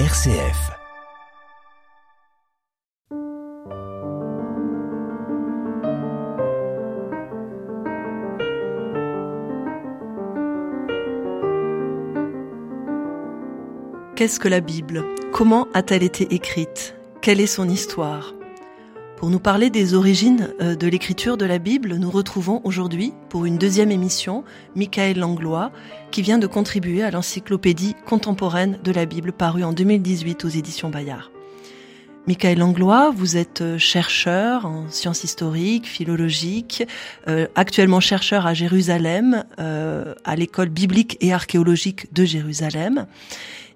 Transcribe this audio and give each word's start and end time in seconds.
RCF. 0.00 0.72
Qu'est-ce 14.16 14.40
que 14.40 14.48
la 14.48 14.58
Bible? 14.58 15.04
Comment 15.32 15.68
a-t-elle 15.74 16.02
été 16.02 16.34
écrite? 16.34 16.96
Quelle 17.20 17.40
est 17.40 17.46
son 17.46 17.68
histoire? 17.68 18.34
Pour 19.24 19.30
nous 19.30 19.40
parler 19.40 19.70
des 19.70 19.94
origines 19.94 20.50
euh, 20.60 20.76
de 20.76 20.86
l'écriture 20.86 21.38
de 21.38 21.46
la 21.46 21.56
Bible, 21.56 21.94
nous 21.94 22.10
retrouvons 22.10 22.60
aujourd'hui, 22.62 23.14
pour 23.30 23.46
une 23.46 23.56
deuxième 23.56 23.90
émission, 23.90 24.44
Michael 24.76 25.18
Langlois, 25.18 25.72
qui 26.10 26.20
vient 26.20 26.36
de 26.36 26.46
contribuer 26.46 27.02
à 27.02 27.10
l'encyclopédie 27.10 27.96
contemporaine 28.04 28.78
de 28.84 28.92
la 28.92 29.06
Bible 29.06 29.32
parue 29.32 29.64
en 29.64 29.72
2018 29.72 30.44
aux 30.44 30.48
éditions 30.48 30.90
Bayard. 30.90 31.30
Michael 32.26 32.58
Langlois, 32.58 33.14
vous 33.16 33.38
êtes 33.38 33.62
euh, 33.62 33.78
chercheur 33.78 34.66
en 34.66 34.90
sciences 34.90 35.24
historiques, 35.24 35.86
philologiques, 35.86 36.86
euh, 37.26 37.46
actuellement 37.54 38.00
chercheur 38.00 38.46
à 38.46 38.52
Jérusalem, 38.52 39.44
à 39.56 40.36
l'école 40.36 40.68
biblique 40.68 41.16
et 41.22 41.32
archéologique 41.32 42.12
de 42.12 42.26
Jérusalem. 42.26 43.06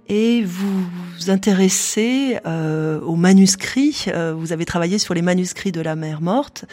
Et 0.08 0.42
vous 0.42 0.86
vous 1.18 1.30
intéressez 1.30 2.38
euh, 2.46 3.00
aux 3.00 3.16
manuscrits, 3.16 4.06
euh, 4.08 4.32
vous 4.34 4.52
avez 4.52 4.64
travaillé 4.64 4.98
sur 4.98 5.12
les 5.12 5.20
manuscrits 5.20 5.72
de 5.72 5.82
la 5.82 5.96
mer 5.96 6.22
morte, 6.22 6.64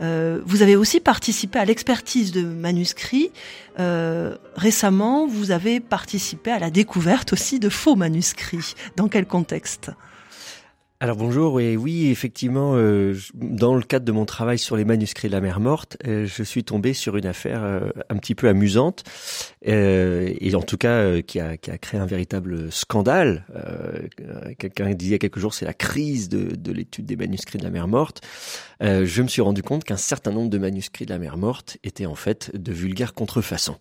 euh, 0.00 0.40
vous 0.46 0.62
avez 0.62 0.76
aussi 0.76 1.00
participé 1.00 1.58
à 1.58 1.64
l'expertise 1.64 2.32
de 2.32 2.42
manuscrits. 2.42 3.30
récemment, 4.56 5.26
vous 5.26 5.50
avez 5.50 5.80
participé 5.80 6.50
à 6.50 6.58
la 6.58 6.70
découverte 6.70 7.32
aussi 7.32 7.60
de 7.60 7.68
faux 7.68 7.94
manuscrits. 7.94 8.74
Dans 8.96 9.08
quel 9.08 9.26
contexte? 9.26 9.90
Alors 11.00 11.14
bonjour, 11.14 11.60
et 11.60 11.76
oui, 11.76 12.08
effectivement, 12.08 12.72
euh, 12.74 13.14
dans 13.34 13.76
le 13.76 13.82
cadre 13.82 14.04
de 14.04 14.10
mon 14.10 14.24
travail 14.24 14.58
sur 14.58 14.76
les 14.76 14.84
manuscrits 14.84 15.28
de 15.28 15.32
la 15.32 15.40
mer 15.40 15.60
morte, 15.60 15.96
euh, 16.08 16.26
je 16.26 16.42
suis 16.42 16.64
tombé 16.64 16.92
sur 16.92 17.16
une 17.16 17.26
affaire 17.26 17.62
euh, 17.62 17.90
un 18.10 18.16
petit 18.16 18.34
peu 18.34 18.48
amusante, 18.48 19.04
et 19.62 20.54
en 20.56 20.62
tout 20.62 20.76
cas 20.76 21.22
qui 21.22 21.38
a, 21.38 21.56
qui, 21.56 21.70
a, 21.70 21.78
créé 21.78 22.00
un 22.00 22.06
véritable 22.06 22.72
scandale. 22.72 23.44
Quelqu'un 24.58 24.92
disait 24.94 25.20
quelques 25.20 25.38
jours, 25.38 25.54
c'est 25.54 25.66
la 25.66 25.74
crise 25.74 26.28
de, 26.28 26.56
de 26.56 26.72
l'étude 26.72 27.06
des 27.06 27.16
manuscrits 27.16 27.58
de 27.58 27.64
la 27.64 27.70
mer 27.70 27.86
morte. 27.86 28.20
je 28.80 29.22
me 29.22 29.28
suis 29.28 29.42
rendu 29.42 29.62
compte 29.62 29.84
qu'un 29.84 29.96
certain 29.96 30.32
nombre 30.32 30.50
de 30.50 30.58
manuscrits 30.58 31.06
de 31.06 31.12
la 31.12 31.18
mer 31.18 31.36
morte 31.36 31.76
étaient 31.84 32.06
en 32.06 32.14
fait 32.16 32.50
de 32.54 32.72
vulgaires 32.72 33.14
contrefaçons. 33.14 33.76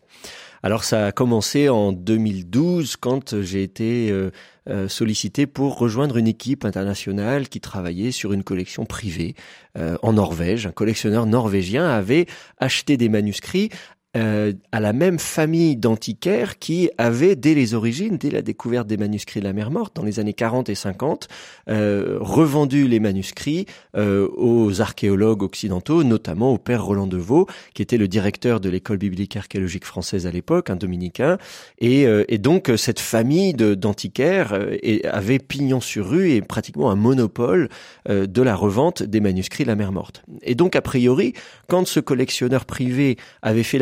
Alors 0.64 0.84
ça 0.84 1.08
a 1.08 1.12
commencé 1.12 1.70
en 1.70 1.92
2012 1.92 2.96
quand 2.98 3.42
j'ai 3.42 3.64
été 3.64 4.10
euh, 4.12 4.32
euh, 4.70 4.88
sollicité 4.88 5.46
pour 5.48 5.78
rejoindre 5.78 6.18
une 6.18 6.28
équipe 6.28 6.66
internationale 6.66 7.48
qui 7.48 7.62
travaillait 7.62 8.12
sur 8.12 8.34
une 8.34 8.44
collection 8.44 8.86
privée 8.86 9.36
euh, 9.78 9.98
en 10.02 10.14
Norvège. 10.14 10.68
Un 10.68 10.72
collectionneur 10.72 11.26
norvégien 11.26 11.88
avait 11.88 12.26
acheté 12.58 12.98
des 12.98 13.08
manuscrits 13.08 13.70
euh, 14.16 14.54
à 14.72 14.80
la 14.80 14.94
même 14.94 15.20
famille 15.20 15.76
d'antiquaires 15.76 16.60
qui 16.60 16.90
avait, 16.98 17.36
dès 17.36 17.54
les 17.54 17.74
origines, 17.74 18.18
dès 18.18 18.30
la 18.30 18.42
découverte 18.42 18.88
des 18.88 18.98
manuscrits 18.98 19.42
de 19.42 19.46
la 19.46 19.54
mer 19.54 19.70
morte, 19.70 19.96
dans 19.96 20.04
les 20.04 20.20
années 20.20 20.34
40 20.34 20.70
et 20.70 20.76
50, 20.76 21.28
euh, 21.70 22.18
revendu 22.22 22.88
les 22.88 23.00
manuscrits 23.00 23.66
euh, 23.96 24.28
aux 24.36 24.82
archéologues 24.82 25.44
occidentaux, 25.44 26.04
notamment 26.04 26.54
au 26.54 26.58
père 26.58 26.86
Roland 26.86 27.08
Deveau, 27.08 27.48
qui 27.74 27.82
était 27.82 27.98
le 27.98 28.08
directeur 28.08 28.60
de 28.60 28.70
l'école 28.70 28.98
biblique 28.98 29.36
archéologique 29.36 29.86
française 29.86 30.26
à 30.26 30.32
l'époque, 30.32 30.70
un 30.70 30.78
dominicain. 30.78 31.38
Et, 31.80 32.08
euh, 32.08 32.24
et 32.30 32.38
donc, 32.38 32.72
cette 32.78 33.00
famille 33.00 33.54
d'antiquaires 33.54 34.58
avait 35.04 35.40
pignon 35.40 35.82
sur 35.82 36.10
rue 36.10 36.32
et 36.32 36.42
pratiquement 36.42 36.90
un 36.90 36.96
monopole 36.96 37.70
de 38.08 38.42
la 38.42 38.56
revente 38.56 39.04
des 39.04 39.20
manuscrits 39.20 39.64
de 39.64 39.70
la 39.70 39.76
mer 39.76 39.92
morte. 39.92 40.24
Et 40.44 40.56
donc, 40.56 40.76
a 40.76 40.82
priori, 40.82 41.34
quand 41.68 41.86
ce 41.86 42.00
collectionneur 42.00 42.66
privé 42.66 43.18
avait 43.42 43.64
fait 43.64 43.78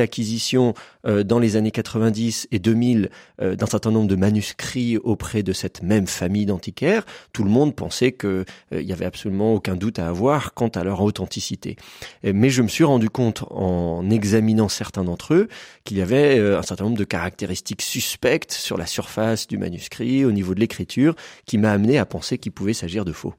euh, 1.05 1.23
dans 1.23 1.39
les 1.39 1.55
années 1.55 1.71
90 1.71 2.47
et 2.51 2.59
2000 2.59 3.09
euh, 3.41 3.55
d'un 3.55 3.65
certain 3.65 3.91
nombre 3.91 4.07
de 4.07 4.15
manuscrits 4.15 4.97
auprès 4.97 5.43
de 5.43 5.53
cette 5.53 5.83
même 5.83 6.07
famille 6.07 6.45
d'antiquaires, 6.45 7.05
tout 7.33 7.43
le 7.43 7.49
monde 7.49 7.75
pensait 7.75 8.11
qu'il 8.11 8.29
euh, 8.29 8.45
n'y 8.83 8.91
avait 8.91 9.05
absolument 9.05 9.53
aucun 9.53 9.75
doute 9.75 9.99
à 9.99 10.07
avoir 10.07 10.53
quant 10.53 10.67
à 10.69 10.83
leur 10.83 11.01
authenticité. 11.01 11.75
Mais 12.23 12.49
je 12.49 12.61
me 12.61 12.67
suis 12.67 12.83
rendu 12.83 13.09
compte 13.09 13.43
en 13.49 14.09
examinant 14.09 14.69
certains 14.69 15.03
d'entre 15.03 15.33
eux 15.33 15.47
qu'il 15.83 15.97
y 15.97 16.01
avait 16.01 16.39
un 16.39 16.61
certain 16.61 16.85
nombre 16.85 16.97
de 16.97 17.03
caractéristiques 17.03 17.81
suspectes 17.81 18.51
sur 18.51 18.77
la 18.77 18.85
surface 18.85 19.47
du 19.47 19.57
manuscrit, 19.57 20.25
au 20.25 20.31
niveau 20.31 20.55
de 20.55 20.59
l'écriture, 20.59 21.15
qui 21.45 21.57
m'a 21.57 21.71
amené 21.71 21.97
à 21.97 22.05
penser 22.05 22.37
qu'il 22.37 22.51
pouvait 22.51 22.73
s'agir 22.73 23.05
de 23.05 23.11
faux. 23.11 23.33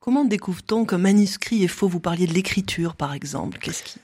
Comment 0.00 0.24
découvre-t-on 0.24 0.84
qu'un 0.84 0.98
manuscrit 0.98 1.62
est 1.62 1.68
faux? 1.68 1.88
Vous 1.88 2.00
parliez 2.00 2.26
de 2.26 2.34
l'écriture, 2.34 2.96
par 2.96 3.14
exemple. 3.14 3.58
Qu'est-ce 3.58 3.84
qui 3.84 4.00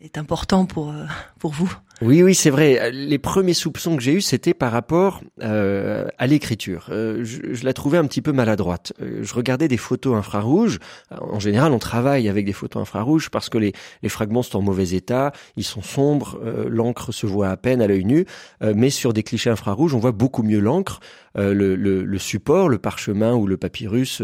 est 0.00 0.18
important 0.18 0.66
pour 0.66 0.90
euh, 0.90 1.06
pour 1.38 1.52
vous. 1.52 1.72
Oui, 2.02 2.22
oui, 2.22 2.34
c'est 2.34 2.50
vrai. 2.50 2.90
Les 2.90 3.18
premiers 3.18 3.54
soupçons 3.54 3.96
que 3.96 4.02
j'ai 4.02 4.14
eus, 4.14 4.20
c'était 4.20 4.52
par 4.52 4.72
rapport 4.72 5.22
euh, 5.42 6.08
à 6.18 6.26
l'écriture. 6.26 6.88
Euh, 6.90 7.22
je, 7.22 7.54
je, 7.54 7.64
la 7.64 7.72
trouvais 7.72 7.98
un 7.98 8.06
petit 8.06 8.20
peu 8.20 8.32
maladroite. 8.32 8.92
Euh, 9.00 9.20
je 9.22 9.32
regardais 9.32 9.68
des 9.68 9.76
photos 9.76 10.16
infrarouges. 10.16 10.80
En 11.10 11.38
général, 11.38 11.72
on 11.72 11.78
travaille 11.78 12.28
avec 12.28 12.46
des 12.46 12.52
photos 12.52 12.82
infrarouges 12.82 13.30
parce 13.30 13.48
que 13.48 13.58
les, 13.58 13.72
les 14.02 14.08
fragments 14.08 14.42
sont 14.42 14.58
en 14.58 14.62
mauvais 14.62 14.90
état, 14.90 15.32
ils 15.56 15.64
sont 15.64 15.82
sombres, 15.82 16.40
l'encre 16.68 17.12
se 17.12 17.26
voit 17.26 17.48
à 17.48 17.56
peine 17.56 17.80
à 17.80 17.86
l'œil 17.86 18.04
nu. 18.04 18.26
mais 18.60 18.90
sur 18.90 19.12
des 19.12 19.22
clichés 19.22 19.50
infrarouges, 19.50 19.94
on 19.94 19.98
voit 19.98 20.12
beaucoup 20.12 20.42
mieux 20.42 20.60
l'encre. 20.60 21.00
Le, 21.36 21.74
le, 21.74 22.04
le, 22.04 22.18
support, 22.18 22.68
le 22.68 22.78
parchemin 22.78 23.34
ou 23.34 23.48
le 23.48 23.56
papyrus 23.56 24.22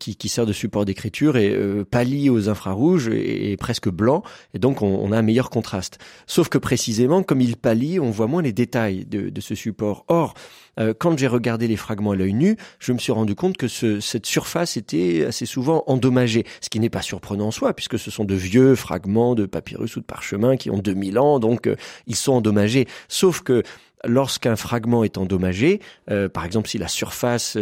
qui, 0.00 0.16
qui, 0.16 0.28
sert 0.28 0.46
de 0.46 0.52
support 0.52 0.84
d'écriture 0.84 1.36
est 1.36 1.56
pâli 1.84 2.28
aux 2.28 2.48
infrarouges 2.48 3.08
et, 3.08 3.52
et, 3.52 3.56
presque 3.56 3.88
blanc. 3.88 4.24
Et 4.52 4.58
donc, 4.58 4.82
on, 4.82 4.98
on 5.00 5.12
a 5.12 5.18
un 5.18 5.22
meilleur 5.22 5.48
contraste. 5.48 5.98
Sauf 6.26 6.48
que 6.48 6.58
précisément, 6.58 7.22
comme 7.22 7.40
il 7.40 7.56
pâlit, 7.56 8.00
on 8.00 8.10
voit 8.10 8.26
moins 8.26 8.42
les 8.42 8.52
détails 8.52 9.04
de, 9.04 9.28
de 9.30 9.40
ce 9.40 9.54
support. 9.54 10.04
Or, 10.08 10.34
euh, 10.78 10.94
quand 10.96 11.18
j'ai 11.18 11.26
regardé 11.26 11.66
les 11.66 11.76
fragments 11.76 12.12
à 12.12 12.16
l'œil 12.16 12.34
nu, 12.34 12.56
je 12.78 12.92
me 12.92 12.98
suis 12.98 13.12
rendu 13.12 13.34
compte 13.34 13.56
que 13.56 13.68
ce, 13.68 14.00
cette 14.00 14.26
surface 14.26 14.76
était 14.76 15.24
assez 15.26 15.46
souvent 15.46 15.84
endommagée, 15.86 16.44
ce 16.60 16.68
qui 16.68 16.80
n'est 16.80 16.90
pas 16.90 17.02
surprenant 17.02 17.48
en 17.48 17.50
soi, 17.50 17.74
puisque 17.74 17.98
ce 17.98 18.10
sont 18.10 18.24
de 18.24 18.34
vieux 18.34 18.74
fragments 18.74 19.34
de 19.34 19.46
papyrus 19.46 19.96
ou 19.96 20.00
de 20.00 20.04
parchemin 20.04 20.56
qui 20.56 20.70
ont 20.70 20.78
2000 20.78 21.18
ans, 21.18 21.38
donc 21.38 21.66
euh, 21.66 21.76
ils 22.06 22.16
sont 22.16 22.32
endommagés. 22.32 22.86
Sauf 23.08 23.42
que 23.42 23.62
lorsqu'un 24.04 24.56
fragment 24.56 25.04
est 25.04 25.18
endommagé, 25.18 25.80
euh, 26.10 26.28
par 26.28 26.44
exemple 26.44 26.68
si 26.68 26.78
la 26.78 26.88
surface 26.88 27.56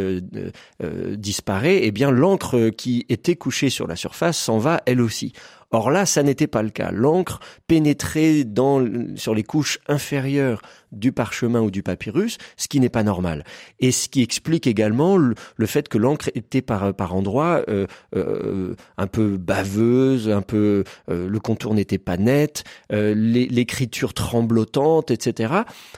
disparaît, 0.81 1.81
eh 1.83 1.91
bien 1.91 2.11
l'encre 2.11 2.71
qui 2.71 3.07
était 3.09 3.37
couchée 3.37 3.71
sur 3.71 3.87
la 3.87 3.97
surface 3.97 4.39
s'en 4.39 4.59
va 4.59 4.83
elle 4.87 5.01
aussi. 5.01 5.33
Or 5.73 5.91
là, 5.91 6.07
ça 6.07 6.23
n'était 6.23 6.47
pas 6.47 6.63
le 6.63 6.71
cas. 6.71 6.91
L'encre 6.93 7.41
pénétrait 7.67 8.45
dans, 8.45 8.87
sur 9.17 9.35
les 9.35 9.43
couches 9.43 9.79
inférieures 9.89 10.63
du 10.93 11.13
parchemin 11.13 11.61
ou 11.61 11.71
du 11.71 11.83
papyrus, 11.83 12.39
ce 12.57 12.69
qui 12.69 12.81
n'est 12.81 12.89
pas 12.89 13.03
normal. 13.03 13.45
Et 13.81 13.93
ce 13.93 14.09
qui 14.09 14.23
explique 14.23 14.67
également 14.67 15.17
le, 15.17 15.35
fait 15.67 15.89
que 15.89 15.99
l'encre 15.99 16.31
était 16.35 16.63
par, 16.63 16.95
par 16.95 17.15
endroits 17.15 17.63
euh, 17.69 17.87
euh, 18.15 18.75
un 18.99 19.07
peu 19.07 19.37
baveuse, 19.37 20.29
un 20.29 20.43
peu 20.43 20.85
euh, 21.11 21.29
le 21.29 21.41
contour 21.41 21.75
n'était 21.75 21.99
pas 21.99 22.17
net, 22.17 22.65
l'écriture 22.91 24.15
tremblotante, 24.15 25.11
etc. 25.11 25.55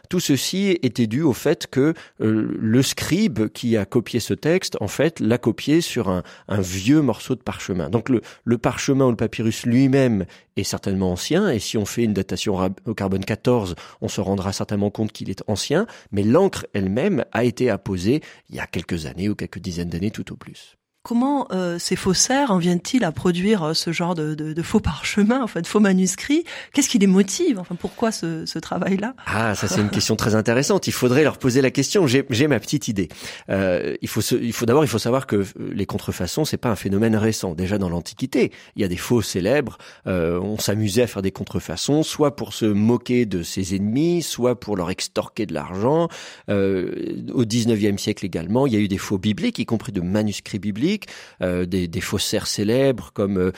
Tout 0.08 0.20
ceci 0.20 0.78
était 0.82 1.06
dû 1.06 1.22
au 1.22 1.32
fait 1.32 1.66
que 1.66 1.94
le 2.18 2.82
scribe 2.82 3.48
qui 3.48 3.76
a 3.76 3.84
copié 3.84 4.20
ce 4.20 4.34
texte, 4.34 4.76
en 4.80 4.88
fait, 4.88 5.20
l'a 5.20 5.38
copié 5.38 5.80
sur 5.80 6.08
un, 6.08 6.22
un 6.48 6.60
vieux 6.60 7.02
morceau 7.02 7.34
de 7.34 7.42
parchemin. 7.42 7.90
Donc 7.90 8.08
le, 8.08 8.22
le 8.44 8.58
parchemin 8.58 9.06
ou 9.06 9.10
le 9.10 9.16
papyrus 9.16 9.66
lui-même 9.66 10.24
est 10.56 10.64
certainement 10.64 11.12
ancien, 11.12 11.48
et 11.50 11.58
si 11.58 11.78
on 11.78 11.84
fait 11.84 12.04
une 12.04 12.14
datation 12.14 12.56
au 12.86 12.94
carbone 12.94 13.24
14, 13.24 13.74
on 14.00 14.08
se 14.08 14.20
rendra 14.20 14.52
certainement 14.52 14.87
compte 14.90 15.12
qu'il 15.12 15.30
est 15.30 15.42
ancien, 15.46 15.86
mais 16.10 16.22
l'encre 16.22 16.66
elle-même 16.72 17.24
a 17.32 17.44
été 17.44 17.70
apposée 17.70 18.22
il 18.48 18.56
y 18.56 18.60
a 18.60 18.66
quelques 18.66 19.06
années 19.06 19.28
ou 19.28 19.34
quelques 19.34 19.58
dizaines 19.58 19.90
d'années 19.90 20.10
tout 20.10 20.32
au 20.32 20.36
plus. 20.36 20.76
Comment 21.04 21.46
euh, 21.52 21.78
ces 21.78 21.96
faussaires 21.96 22.50
en 22.50 22.58
viennent-ils 22.58 23.04
à 23.04 23.12
produire 23.12 23.62
euh, 23.62 23.72
ce 23.72 23.92
genre 23.92 24.14
de, 24.14 24.34
de, 24.34 24.52
de, 24.52 24.62
faux 24.62 24.80
parchemins, 24.80 25.40
enfin 25.42 25.60
de 25.60 25.66
faux 25.66 25.80
manuscrits? 25.80 26.44
Qu'est-ce 26.74 26.88
qui 26.88 26.98
les 26.98 27.06
motive? 27.06 27.58
Enfin, 27.58 27.76
pourquoi 27.76 28.12
ce, 28.12 28.44
ce 28.44 28.58
travail-là? 28.58 29.14
Ah, 29.26 29.54
ça 29.54 29.68
c'est 29.68 29.80
une 29.80 29.90
question 29.90 30.16
très 30.16 30.34
intéressante. 30.34 30.86
Il 30.86 30.92
faudrait 30.92 31.22
leur 31.22 31.38
poser 31.38 31.62
la 31.62 31.70
question. 31.70 32.06
J'ai 32.06 32.48
ma 32.48 32.60
petite 32.60 32.88
idée. 32.88 33.08
Euh, 33.48 33.94
il 34.02 34.08
faut, 34.08 34.20
il 34.20 34.52
faut 34.52 34.66
d'abord, 34.66 34.84
il 34.84 34.88
faut 34.88 34.98
savoir 34.98 35.26
que 35.26 35.36
euh, 35.36 35.44
les 35.72 35.86
contrefaçons, 35.86 36.44
c'est 36.44 36.56
pas 36.56 36.68
un 36.68 36.76
phénomène 36.76 37.16
récent. 37.16 37.54
Déjà 37.54 37.78
dans 37.78 37.88
l'Antiquité, 37.88 38.52
il 38.76 38.82
y 38.82 38.84
a 38.84 38.88
des 38.88 38.96
faux 38.96 39.22
célèbres. 39.22 39.78
Euh, 40.06 40.38
on 40.40 40.58
s'amusait 40.58 41.02
à 41.02 41.06
faire 41.06 41.22
des 41.22 41.32
contrefaçons, 41.32 42.02
soit 42.02 42.36
pour 42.36 42.52
se 42.52 42.66
moquer 42.66 43.24
de 43.24 43.42
ses 43.42 43.76
ennemis, 43.76 44.22
soit 44.22 44.58
pour 44.58 44.76
leur 44.76 44.90
extorquer 44.90 45.46
de 45.46 45.54
l'argent. 45.54 46.08
Euh, 46.50 47.22
au 47.32 47.44
19e 47.44 47.98
siècle 47.98 48.26
également, 48.26 48.66
il 48.66 48.74
y 48.74 48.76
a 48.76 48.80
eu 48.80 48.88
des 48.88 48.98
faux 48.98 49.16
bibliques, 49.16 49.58
y 49.58 49.64
compris 49.64 49.92
de 49.92 50.00
manuscrits 50.00 50.58
bibliques 50.58 50.87
bibliques, 50.88 51.06
des, 51.40 52.00
faussaires 52.00 52.46
célèbres 52.46 53.10
comme 53.12 53.52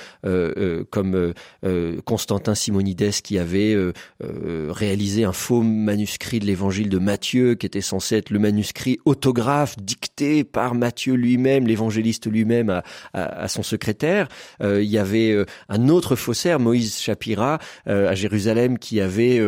comme 0.90 1.32
Constantin 2.04 2.54
Simonides 2.54 3.20
qui 3.22 3.38
avait 3.38 3.76
réalisé 4.20 5.24
un 5.24 5.32
faux 5.32 5.62
manuscrit 5.62 6.40
de 6.40 6.46
l'Évangile 6.46 6.88
de 6.88 6.98
Matthieu, 6.98 7.54
qui 7.54 7.66
était 7.66 7.80
censé 7.80 8.16
être 8.16 8.30
le 8.30 8.38
manuscrit 8.38 8.98
autographe 9.04 9.76
dicté 9.78 10.44
par 10.44 10.74
Matthieu 10.74 11.14
lui-même, 11.14 11.66
l'évangéliste 11.66 12.26
lui-même 12.26 12.70
à, 12.70 12.82
à, 13.12 13.48
son 13.48 13.62
secrétaire. 13.62 14.28
il 14.62 14.82
y 14.82 14.98
avait 14.98 15.44
un 15.68 15.88
autre 15.88 16.16
faussaire, 16.16 16.58
Moïse 16.58 16.98
Shapira, 16.98 17.58
à 17.86 18.14
Jérusalem, 18.14 18.78
qui 18.78 19.00
avait 19.00 19.40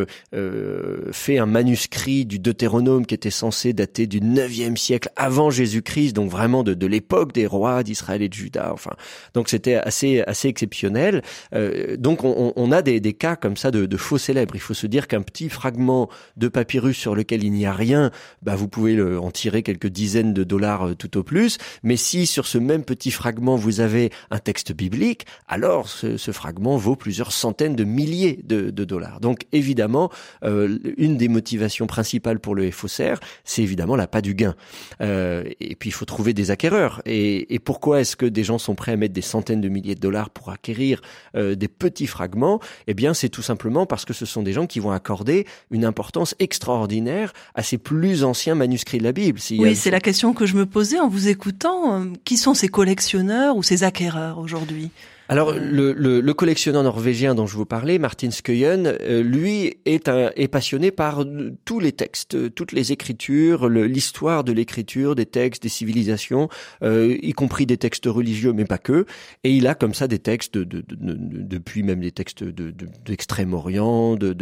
fait 1.13 1.39
un 1.39 1.47
manuscrit 1.47 2.25
du 2.25 2.39
Deutéronome 2.39 3.07
qui 3.07 3.15
était 3.15 3.31
censé 3.31 3.73
dater 3.73 4.07
du 4.07 4.21
9e 4.21 4.77
siècle 4.77 5.09
avant 5.17 5.51
Jésus-Christ, 5.51 6.13
donc 6.13 6.31
vraiment 6.31 6.63
de, 6.63 6.75
de 6.75 6.87
l'époque 6.87 7.33
des 7.33 7.47
rois 7.47 7.72
d'Israël 7.83 8.23
et 8.23 8.29
de 8.29 8.35
Juda. 8.35 8.71
Enfin, 8.73 8.93
donc 9.35 9.49
c'était 9.49 9.77
assez 9.77 10.23
assez 10.27 10.49
exceptionnel. 10.49 11.23
Euh, 11.55 11.97
donc 11.97 12.25
on, 12.25 12.53
on, 12.55 12.73
a 12.73 12.83
des, 12.83 13.01
des, 13.01 13.13
cas 13.13 13.37
comme 13.37 13.57
ça 13.57 13.71
de, 13.71 13.87
de, 13.87 13.97
faux 13.97 14.19
célèbres. 14.19 14.55
Il 14.55 14.61
faut 14.61 14.75
se 14.75 14.87
dire 14.87 15.09
qu'un 15.09 15.23
petit 15.23 15.49
fragment 15.49 16.09
de 16.37 16.49
papyrus 16.49 16.97
sur 16.97 17.15
lequel 17.15 17.45
il 17.45 17.53
n'y 17.53 17.67
a 17.67 17.73
rien, 17.73 18.11
bah 18.43 18.57
vous 18.57 18.69
pouvez 18.69 18.95
le, 18.95 19.19
en 19.19 19.31
tirer 19.31 19.63
quelques 19.63 19.87
dizaines 19.89 20.35
de 20.35 20.45
dollars 20.45 20.89
euh, 20.89 20.95
tout 20.95 21.17
au 21.17 21.23
plus. 21.23 21.59
Mais 21.83 21.97
si 21.97 22.27
sur 22.27 22.47
ce 22.47 22.59
même 22.59 22.85
petit 22.85 23.11
fragment 23.11 23.57
vous 23.57 23.81
avez 23.81 24.11
un 24.31 24.39
texte 24.39 24.73
biblique, 24.73 25.27
alors 25.49 25.89
ce, 25.89 26.17
ce 26.17 26.33
fragment 26.33 26.77
vaut 26.77 26.97
plusieurs 26.97 27.33
centaines 27.33 27.77
de 27.77 27.85
milliers 27.85 28.41
de, 28.45 28.71
de 28.71 28.85
dollars. 28.85 29.21
Donc 29.21 29.47
évidemment, 29.53 30.11
euh, 30.45 30.79
une 30.97 31.17
des 31.17 31.29
motivations 31.29 31.87
principales 31.87 32.41
pour 32.41 32.55
le 32.55 32.71
faussaire, 32.71 33.21
c'est 33.45 33.63
évidemment 33.63 33.97
la 33.97 34.07
pas 34.07 34.21
du 34.21 34.35
gain. 34.35 34.55
Euh, 35.01 35.45
et 35.61 35.75
puis 35.77 35.91
il 35.91 35.93
faut 35.93 36.05
trouver 36.05 36.35
des 36.35 36.51
acquéreurs. 36.51 37.03
Et, 37.07 37.55
et 37.55 37.59
pourquoi 37.65 38.01
est-ce 38.01 38.17
que 38.17 38.27
des 38.27 38.45
gens 38.45 38.59
sont 38.59 38.75
prêts 38.75 38.93
à 38.93 38.97
mettre 38.97 39.15
des 39.15 39.23
centaines 39.23 39.61
de 39.61 39.69
milliers 39.69 39.95
de 39.95 40.01
dollars 40.01 40.31
pour 40.31 40.51
acquérir 40.51 41.01
euh, 41.37 41.55
des 41.55 41.69
petits 41.69 42.07
fragments? 42.07 42.61
Eh 42.87 42.95
bien, 42.95 43.15
c'est 43.15 43.29
tout 43.29 43.43
simplement 43.43 43.87
parce 43.87 44.05
que 44.05 44.13
ce 44.13 44.27
sont 44.27 44.43
des 44.43 44.53
gens 44.53 44.67
qui 44.67 44.81
vont 44.81 44.91
accorder 44.91 45.47
une 45.71 45.85
importance 45.85 46.35
extraordinaire 46.39 47.33
à 47.55 47.63
ces 47.63 47.79
plus 47.79 48.25
anciens 48.25 48.55
manuscrits 48.55 48.99
de 48.99 49.05
la 49.05 49.13
Bible. 49.13 49.39
oui, 49.59 49.77
c'est 49.77 49.91
la 49.91 50.01
question 50.01 50.33
que 50.33 50.47
je 50.47 50.57
me 50.57 50.67
posais 50.67 50.99
en 50.99 51.09
vous 51.09 51.29
écoutant. 51.29 52.07
Qui 52.25 52.37
sont 52.37 52.55
ces 52.55 52.69
collectionneurs 52.69 53.57
ou 53.57 53.63
ces 53.63 53.85
acquéreurs 53.85 54.39
aujourd'hui? 54.39 54.91
Alors 55.29 55.53
le, 55.53 55.93
le, 55.93 56.21
le, 56.21 56.35
collectionneur 56.35 56.83
norvégien 56.83 57.35
dont 57.35 57.47
je 57.47 57.57
vous 57.57 57.65
parlais, 57.65 57.99
Martin 57.99 58.31
Skøyen, 58.31 58.87
euh, 58.87 59.23
lui 59.23 59.77
est, 59.87 60.49
passionné 60.49 60.91
par 60.91 61.25
tous 61.65 61.81
les 61.81 61.93
textes, 61.93 62.55
toutes 62.55 62.73
les 62.73 62.93
écritures, 62.93 63.69
l'histoire 63.69 64.45
de 64.45 64.53
l'écriture, 64.53 65.15
des 65.15 65.27
textes, 65.27 65.63
des 65.63 65.69
civilisations, 65.69 66.49
euh, 66.83 67.17
y 67.23 67.33
compris 67.33 67.67
des 67.67 67.77
textes 67.77 68.07
religieux, 68.07 68.53
mais 68.53 68.65
pas 68.65 68.79
que. 68.79 69.07
Et 69.45 69.53
il 69.53 69.67
a 69.67 69.75
comme 69.75 69.95
ça 69.95 70.09
des 70.09 70.19
textes 70.19 70.59
de, 70.59 70.65
de, 70.65 70.83
de, 70.91 71.17
depuis 71.17 71.83
même 71.83 72.01
des 72.01 72.13
textes 72.13 72.43
d'Extrême-Orient, 72.45 74.17
de, 74.17 74.35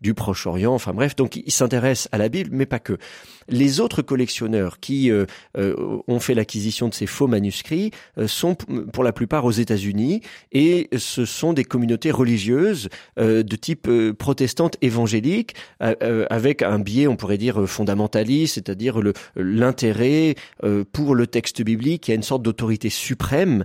du 0.00 0.14
Proche-Orient, 0.14 0.72
enfin 0.72 0.94
bref. 0.94 1.14
Donc 1.14 1.36
il 1.36 1.52
s'intéresse 1.52 2.08
à 2.12 2.18
la 2.18 2.28
Bible, 2.28 2.50
mais 2.52 2.66
pas 2.66 2.78
que. 2.78 2.96
Les 3.48 3.78
autres 3.80 4.02
collectionneurs 4.02 4.80
qui 4.80 5.10
euh, 5.10 5.26
ont 5.54 6.18
fait 6.20 6.34
l'acquisition 6.34 6.88
de 6.88 6.94
ces 6.94 7.06
faux 7.06 7.28
manuscrits 7.28 7.92
sont 8.26 8.56
pour 8.92 9.04
la 9.04 9.12
plupart 9.12 9.44
aux 9.44 9.52
États-Unis 9.52 10.05
et 10.52 10.88
ce 10.96 11.24
sont 11.24 11.52
des 11.52 11.64
communautés 11.64 12.10
religieuses 12.10 12.88
euh, 13.18 13.42
de 13.42 13.56
type 13.56 13.88
euh, 13.88 14.12
protestante 14.12 14.76
évangélique 14.82 15.54
euh, 15.82 16.26
avec 16.30 16.62
un 16.62 16.78
biais, 16.78 17.06
on 17.06 17.16
pourrait 17.16 17.38
dire, 17.38 17.66
fondamentaliste, 17.68 18.54
c'est-à-dire 18.54 19.00
l'intérêt 19.36 20.34
pour 20.92 21.14
le 21.14 21.26
texte 21.26 21.62
biblique. 21.62 22.04
Qui 22.04 22.12
a 22.12 22.14
une 22.14 22.22
sorte 22.22 22.42
d'autorité 22.42 22.90
suprême 22.90 23.64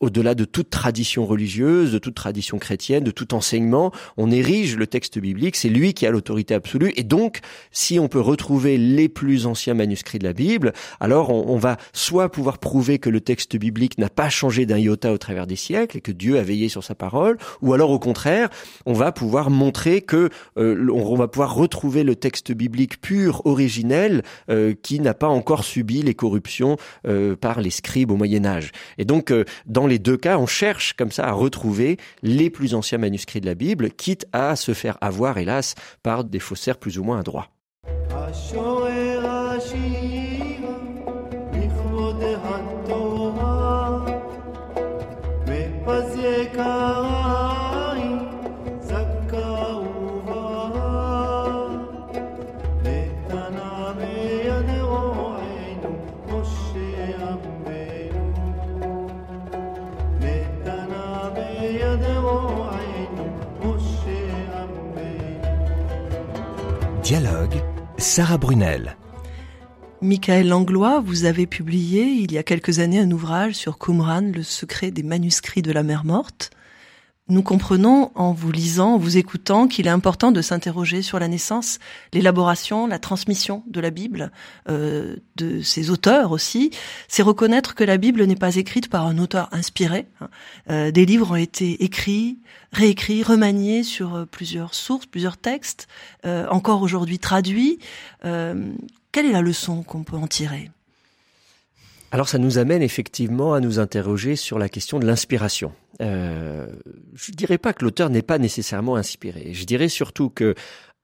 au-delà 0.00 0.34
de 0.34 0.44
toute 0.44 0.70
tradition 0.70 1.26
religieuse, 1.26 1.92
de 1.92 1.98
toute 1.98 2.14
tradition 2.14 2.58
chrétienne, 2.58 3.04
de 3.04 3.10
tout 3.10 3.34
enseignement. 3.34 3.92
On 4.16 4.30
érige 4.30 4.76
le 4.76 4.86
texte 4.86 5.18
biblique, 5.18 5.56
c'est 5.56 5.68
lui 5.68 5.94
qui 5.94 6.06
a 6.06 6.10
l'autorité 6.10 6.54
absolue 6.54 6.92
et 6.96 7.04
donc 7.04 7.40
si 7.70 7.98
on 7.98 8.08
peut 8.08 8.20
retrouver 8.20 8.78
les 8.78 9.08
plus 9.08 9.46
anciens 9.46 9.74
manuscrits 9.74 10.18
de 10.18 10.24
la 10.24 10.32
Bible, 10.32 10.72
alors 10.98 11.30
on, 11.30 11.58
va 11.58 11.76
soit 11.92 12.30
pouvoir 12.30 12.58
prouver 12.58 12.98
que 12.98 13.10
le 13.10 13.20
texte 13.20 13.56
biblique 13.56 13.98
n'a 13.98 14.08
pas 14.08 14.28
changé 14.28 14.66
d'un 14.66 14.78
iota 14.78 15.12
au 15.12 15.18
travers 15.18 15.46
des 15.46 15.56
siècles 15.56 15.98
et 15.98 16.00
que 16.00 16.12
Dieu 16.12 16.38
a 16.38 16.42
veillé 16.42 16.68
sur 16.68 16.84
sa 16.84 16.94
parole, 16.94 17.38
ou 17.60 17.74
alors 17.74 17.90
au 17.90 17.98
contraire, 17.98 18.48
on 18.86 18.92
va 18.92 19.12
pouvoir 19.12 19.50
montrer 19.50 20.00
que 20.00 20.30
euh, 20.56 20.88
on 20.90 21.16
va 21.16 21.28
pouvoir 21.28 21.54
retrouver 21.54 22.02
le 22.02 22.16
texte 22.16 22.52
biblique 22.52 23.00
pur, 23.00 23.42
originel, 23.44 24.22
euh, 24.48 24.74
qui 24.82 25.00
n'a 25.00 25.14
pas 25.14 25.28
encore 25.28 25.64
subi 25.64 26.02
les 26.02 26.14
corruptions 26.14 26.76
euh, 27.06 27.36
par 27.36 27.60
les 27.60 27.70
scribes 27.70 28.10
au 28.10 28.16
Moyen 28.16 28.44
Âge. 28.44 28.72
Et 28.98 29.04
donc, 29.04 29.32
dans 29.66 29.86
les 29.86 29.98
deux 29.98 30.16
cas, 30.16 30.38
on 30.38 30.46
cherche 30.46 30.94
comme 30.94 31.12
ça 31.12 31.26
à 31.26 31.32
retrouver 31.32 31.96
les 32.22 32.50
plus 32.50 32.74
anciens 32.74 32.98
manuscrits 32.98 33.40
de 33.40 33.46
la 33.46 33.54
Bible, 33.54 33.90
quitte 33.90 34.26
à 34.32 34.56
se 34.56 34.74
faire 34.74 34.98
avoir, 35.00 35.38
hélas, 35.38 35.74
par 36.02 36.24
des 36.24 36.40
faussaires 36.40 36.78
plus 36.78 36.98
ou 36.98 37.04
moins 37.04 37.20
adroits. 37.20 37.48
Dialogue, 67.10 67.60
Sarah 67.98 68.38
Brunel. 68.38 68.96
Michael 70.00 70.46
Langlois, 70.46 71.00
vous 71.00 71.24
avez 71.24 71.48
publié 71.48 72.04
il 72.04 72.30
y 72.30 72.38
a 72.38 72.44
quelques 72.44 72.78
années 72.78 73.00
un 73.00 73.10
ouvrage 73.10 73.54
sur 73.54 73.78
Qumran, 73.78 74.30
le 74.32 74.44
secret 74.44 74.92
des 74.92 75.02
manuscrits 75.02 75.60
de 75.60 75.72
la 75.72 75.82
mer 75.82 76.04
morte. 76.04 76.52
Nous 77.30 77.44
comprenons 77.44 78.10
en 78.16 78.32
vous 78.32 78.50
lisant, 78.50 78.94
en 78.94 78.98
vous 78.98 79.16
écoutant, 79.16 79.68
qu'il 79.68 79.86
est 79.86 79.90
important 79.90 80.32
de 80.32 80.42
s'interroger 80.42 81.00
sur 81.00 81.20
la 81.20 81.28
naissance, 81.28 81.78
l'élaboration, 82.12 82.88
la 82.88 82.98
transmission 82.98 83.62
de 83.68 83.78
la 83.78 83.90
Bible, 83.90 84.32
euh, 84.68 85.14
de 85.36 85.62
ses 85.62 85.90
auteurs 85.90 86.32
aussi. 86.32 86.72
C'est 87.06 87.22
reconnaître 87.22 87.76
que 87.76 87.84
la 87.84 87.98
Bible 87.98 88.24
n'est 88.24 88.34
pas 88.34 88.56
écrite 88.56 88.90
par 88.90 89.06
un 89.06 89.16
auteur 89.18 89.48
inspiré. 89.52 90.08
Hein. 90.20 90.28
Euh, 90.70 90.90
des 90.90 91.06
livres 91.06 91.30
ont 91.30 91.36
été 91.36 91.84
écrits, 91.84 92.38
réécrits, 92.72 93.22
remaniés 93.22 93.84
sur 93.84 94.16
euh, 94.16 94.24
plusieurs 94.24 94.74
sources, 94.74 95.06
plusieurs 95.06 95.36
textes, 95.36 95.86
encore 96.24 96.82
aujourd'hui 96.82 97.18
traduits. 97.18 97.78
quelle 98.22 99.26
est 99.26 99.32
la 99.32 99.40
leçon 99.40 99.82
qu'on 99.82 100.02
peut 100.02 100.16
en 100.16 100.26
tirer? 100.26 100.70
Alors 102.12 102.28
ça 102.28 102.38
nous 102.38 102.58
amène 102.58 102.82
effectivement 102.82 103.54
à 103.54 103.60
nous 103.60 103.78
interroger 103.78 104.34
sur 104.34 104.58
la 104.58 104.68
question 104.68 104.98
de 104.98 105.06
l'inspiration. 105.06 105.72
Euh, 106.00 106.66
je 107.14 107.32
dirais 107.32 107.58
pas 107.58 107.72
que 107.72 107.84
l'auteur 107.84 108.10
n'est 108.10 108.22
pas 108.22 108.38
nécessairement 108.38 108.96
inspiré. 108.96 109.52
Je 109.52 109.64
dirais 109.64 109.88
surtout 109.88 110.30
que, 110.30 110.54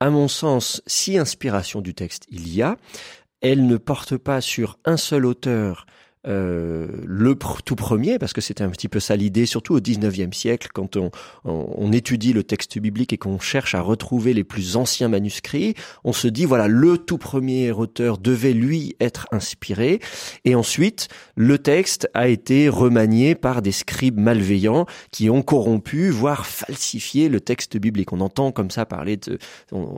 à 0.01 0.11
mon 0.11 0.29
sens, 0.29 0.83
si 0.87 1.19
inspiration 1.19 1.81
du 1.81 1.95
texte 1.95 2.27
il 2.31 2.53
y 2.53 2.63
a, 2.63 2.77
elle 3.41 3.67
ne 3.67 3.77
porte 3.77 4.17
pas 4.17 4.41
sur 4.41 4.79
un 4.85 4.97
seul 4.97 5.27
auteur 5.27 5.87
euh, 6.27 6.87
le 7.05 7.37
tout 7.65 7.77
premier, 7.77 8.19
parce 8.19 8.33
que 8.33 8.41
c'était 8.41 8.65
un 8.65 8.71
petit 8.71 8.89
peu 8.89 9.01
ça 9.01 9.17
l'idée, 9.17 9.47
surtout 9.47 9.75
au 9.75 9.81
19e 9.81 10.33
siècle, 10.33 10.69
quand 10.73 10.97
on, 10.97 11.11
on, 11.45 11.93
étudie 11.93 12.33
le 12.33 12.43
texte 12.43 12.79
biblique 12.79 13.13
et 13.13 13.19
qu'on 13.19 13.39
cherche 13.39 13.75
à 13.75 13.81
retrouver 13.81 14.35
les 14.35 14.45
plus 14.45 14.77
anciens 14.77 15.09
manuscrits, 15.09 15.75
on 16.05 16.13
se 16.13 16.29
dit, 16.29 16.45
voilà, 16.45 16.69
le 16.69 16.99
tout 16.99 17.19
premier 17.19 17.71
auteur 17.71 18.19
devait 18.19 18.53
lui 18.53 18.97
être 19.01 19.27
inspiré, 19.31 20.01
et 20.45 20.55
ensuite, 20.55 21.09
le 21.37 21.59
texte 21.59 22.11
a 22.15 22.29
été 22.29 22.69
remanié 22.69 23.35
par 23.35 23.63
des 23.63 23.73
scribes 23.73 24.19
malveillants 24.19 24.87
qui 25.13 25.31
ont 25.31 25.43
corrompu, 25.43 26.11
voire 26.11 26.47
falsifié 26.47 27.29
le 27.29 27.41
texte 27.41 27.77
biblique. 27.77 28.13
On 28.13 28.21
entend 28.21 28.53
comme 28.53 28.71
ça 28.71 28.85
parler 28.87 29.17
de 29.17 29.39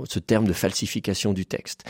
ce 0.08 0.18
terme 0.18 0.47
de 0.47 0.52
falsification 0.52 1.32
du 1.32 1.47
texte. 1.47 1.85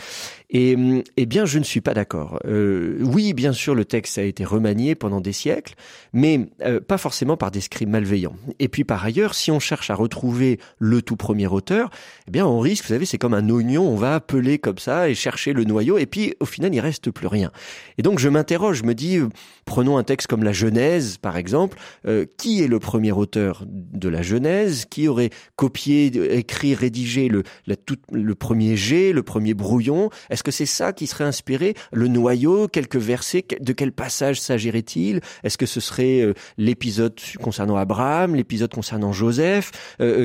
Et, 0.51 0.75
eh 1.17 1.25
bien, 1.27 1.45
je 1.45 1.59
ne 1.59 1.63
suis 1.63 1.81
pas 1.81 1.93
d'accord. 1.93 2.39
Euh, 2.45 2.97
oui, 3.01 3.33
bien 3.33 3.53
sûr, 3.53 3.75
le 3.75 3.85
texte 3.85 4.17
a 4.17 4.23
été 4.23 4.43
remanié 4.43 4.95
pendant 4.95 5.21
des 5.21 5.31
siècles, 5.31 5.75
mais 6.11 6.49
euh, 6.61 6.79
pas 6.79 6.97
forcément 6.97 7.37
par 7.37 7.51
des 7.51 7.61
scribes 7.61 7.89
malveillants. 7.89 8.35
Et 8.57 8.67
puis 8.67 8.83
par 8.83 9.03
ailleurs, 9.05 9.35
si 9.35 9.51
on 9.51 9.59
cherche 9.59 9.91
à 9.91 9.95
retrouver 9.95 10.59
le 10.79 11.03
tout 11.03 11.15
premier 11.15 11.45
auteur, 11.45 11.91
eh 12.27 12.31
bien 12.31 12.47
on 12.47 12.59
risque, 12.59 12.85
vous 12.85 12.89
savez, 12.89 13.05
c'est 13.05 13.19
comme 13.19 13.35
un 13.35 13.47
oignon, 13.49 13.87
on 13.87 13.95
va 13.95 14.15
appeler 14.15 14.57
comme 14.57 14.79
ça 14.79 15.07
et 15.07 15.13
chercher 15.13 15.53
le 15.53 15.65
noyau, 15.65 15.99
et 15.99 16.07
puis 16.07 16.33
au 16.39 16.45
final 16.45 16.73
il 16.73 16.79
reste 16.79 17.11
plus 17.11 17.27
rien. 17.27 17.51
Et 17.99 18.01
donc 18.01 18.17
je 18.17 18.27
m'interroge, 18.27 18.77
je 18.77 18.83
me 18.85 18.95
dis, 18.95 19.17
euh, 19.17 19.29
prenons 19.65 19.97
un 19.97 20.03
texte 20.03 20.27
comme 20.27 20.43
la 20.43 20.53
Genèse 20.53 21.17
par 21.17 21.37
exemple, 21.37 21.77
euh, 22.07 22.25
qui 22.37 22.63
est 22.63 22.67
le 22.67 22.79
premier 22.79 23.11
auteur 23.11 23.63
de 23.67 24.09
la 24.09 24.23
Genèse, 24.23 24.85
qui 24.85 25.07
aurait 25.07 25.29
copié, 25.55 26.07
écrit, 26.35 26.73
rédigé 26.73 27.27
le, 27.27 27.43
tout, 27.75 27.97
le 28.11 28.33
premier 28.33 28.75
G, 28.75 29.13
le 29.13 29.21
premier 29.21 29.53
brouillon? 29.53 30.09
Est-ce 30.39 30.43
que 30.45 30.51
c'est 30.51 30.65
ça 30.65 30.93
qui 30.93 31.05
serait 31.05 31.25
inspiré 31.25 31.75
Le 31.91 32.07
noyau, 32.07 32.69
quelques 32.69 32.95
versets, 32.95 33.45
de 33.59 33.73
quel 33.73 33.91
passage 33.91 34.39
s'agirait-il? 34.39 35.19
Est-ce 35.43 35.57
que 35.57 35.65
ce 35.65 35.81
serait 35.81 36.21
euh, 36.21 36.33
l'épisode 36.57 37.19
concernant 37.41 37.75
Abraham, 37.75 38.35
l'épisode 38.35 38.73
concernant 38.73 39.11
Joseph 39.11 39.71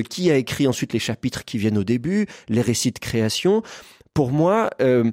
Qui 0.09 0.31
a 0.31 0.37
écrit 0.37 0.69
ensuite 0.69 0.93
les 0.93 1.01
chapitres 1.01 1.45
qui 1.45 1.59
viennent 1.59 1.79
au 1.79 1.83
début, 1.83 2.29
les 2.49 2.61
récits 2.61 2.93
de 2.93 3.01
création? 3.01 3.65
Pour 4.15 4.31
moi, 4.31 4.71
euh, 4.81 5.11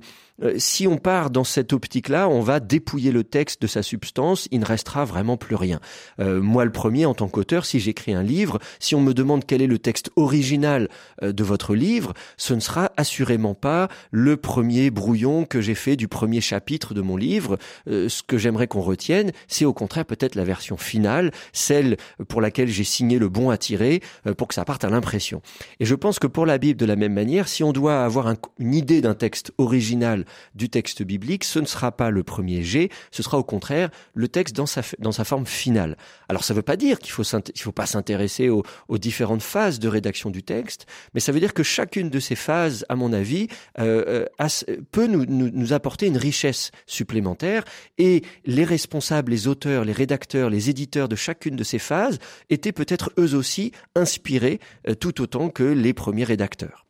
si 0.57 0.88
on 0.88 0.98
part 0.98 1.29
dans 1.29 1.43
cette 1.43 1.74
optique-là, 1.74 2.27
on 2.29 2.41
va 2.41 2.60
dépouiller 2.60 3.12
le 3.12 3.24
texte 3.24 3.62
de 3.62 3.67
sa 3.67 3.83
substance, 3.83 4.48
il 4.51 4.60
ne 4.60 4.65
restera 4.65 5.05
vraiment 5.05 5.38
plus 5.38 5.55
rien. 5.55 5.79
Euh, 6.19 6.41
moi, 6.41 6.65
le 6.65 6.71
premier, 6.71 7.05
en 7.05 7.13
tant 7.13 7.27
qu'auteur, 7.27 7.65
si 7.65 7.79
j'écris 7.79 8.13
un 8.13 8.24
livre, 8.24 8.60
si 8.79 8.95
on 8.95 9.01
me 9.01 9.13
demande 9.13 9.45
quel 9.45 9.62
est 9.62 9.67
le 9.67 9.79
texte 9.79 10.12
original 10.15 10.89
euh, 11.24 11.31
de 11.31 11.43
votre 11.43 11.75
livre, 11.75 12.13
ce 12.38 12.53
ne 12.53 12.60
sera 12.60 12.91
assurément 12.98 13.53
pas 13.53 13.88
le 14.12 14.38
premier 14.38 14.89
brouillon 14.89 15.45
que 15.45 15.62
j'ai 15.62 15.75
fait 15.75 15.95
du 15.95 16.07
premier 16.07 16.41
chapitre 16.41 16.93
de 16.93 17.01
mon 17.01 17.17
livre. 17.17 17.57
ce 17.88 18.24
que 18.24 18.38
j'aimerais 18.38 18.67
qu'on 18.67 18.81
retienne, 18.81 19.31
c'est 19.48 19.65
au 19.65 19.74
contraire 19.74 20.05
peut-être 20.05 20.36
la 20.36 20.43
version 20.43 20.77
finale, 20.77 21.31
celle 21.53 21.98
pour 22.27 22.41
laquelle 22.41 22.67
j'ai 22.67 22.83
signé 22.83 23.19
le 23.19 23.29
bon 23.29 23.50
à 23.50 23.57
tirer, 23.57 24.01
pour 24.38 24.48
que 24.48 24.53
ça 24.53 24.65
parte 24.65 24.83
à 24.83 24.89
l'impression. 24.89 25.41
Et 25.79 25.86
je 25.86 25.95
pense 25.95 26.19
que 26.19 26.27
pour 26.27 26.45
la 26.45 26.57
Bible, 26.57 26.79
de 26.79 26.86
la 26.86 26.95
même 26.95 27.13
manière, 27.13 27.48
si 27.48 27.63
on 27.63 27.74
doit 27.74 28.03
avoir 28.03 28.33
une 28.60 28.74
idée 28.74 29.01
d'un 29.01 29.13
texte 29.13 29.51
original 29.57 30.25
du 30.55 30.69
texte 30.69 31.03
biblique, 31.03 31.43
ce 31.43 31.59
ne 31.59 31.65
sera 31.65 31.91
pas 31.91 32.09
le 32.09 32.23
premier 32.23 32.63
G, 32.63 32.89
ce 33.11 33.23
sera 33.23 33.38
au 33.38 33.43
contraire 33.43 33.89
le 34.13 34.27
texte 34.27 34.55
dans 34.55 34.65
sa, 34.65 34.81
dans 35.00 35.11
sa 35.11 35.23
forme 35.23 35.45
finale. 35.45 35.97
Alors 36.29 36.43
ça 36.43 36.53
ne 36.53 36.57
veut 36.57 36.63
pas 36.63 36.77
dire 36.77 37.00
qu'il 37.00 37.11
faut 37.11 37.23
il 37.23 37.61
faut 37.61 37.71
pas 37.71 37.85
s'intéresser 37.85 38.50
aux, 38.50 38.63
différentes 38.97 39.41
phases 39.41 39.79
de 39.79 39.88
rédaction 39.88 40.29
du 40.29 40.43
texte, 40.43 40.85
mais 41.13 41.19
ça 41.19 41.31
veut 41.31 41.39
dire 41.39 41.53
que 41.53 41.63
chacune 41.63 42.09
de 42.09 42.19
ces 42.19 42.35
phases, 42.35 42.85
à 42.89 42.95
mon 42.95 43.13
avis, 43.13 43.47
euh, 43.79 44.25
euh, 44.39 44.77
peut 44.91 45.07
nous, 45.07 45.25
nous, 45.25 45.73
apporter 45.73 46.07
une 46.07 46.17
richesse 46.17 46.71
supplémentaire 46.85 47.63
et 47.97 48.23
les 48.45 48.63
responsables, 48.63 49.31
les 49.31 49.47
auteurs, 49.47 49.85
les 49.85 49.93
rédacteurs, 49.93 50.50
les 50.50 50.69
éditeurs 50.69 51.09
de 51.09 51.15
chacune 51.15 51.55
de 51.55 51.63
ces 51.63 51.79
phases 51.79 52.19
étaient 52.50 52.71
peut-être 52.71 53.11
eux 53.17 53.35
aussi 53.35 53.71
inspirés 53.95 54.59
euh, 54.88 54.95
tout 54.95 55.21
autant 55.21 55.50
que 55.50 55.63
les 55.63 55.93
premiers 55.93 56.23
rédacteurs. 56.23 56.85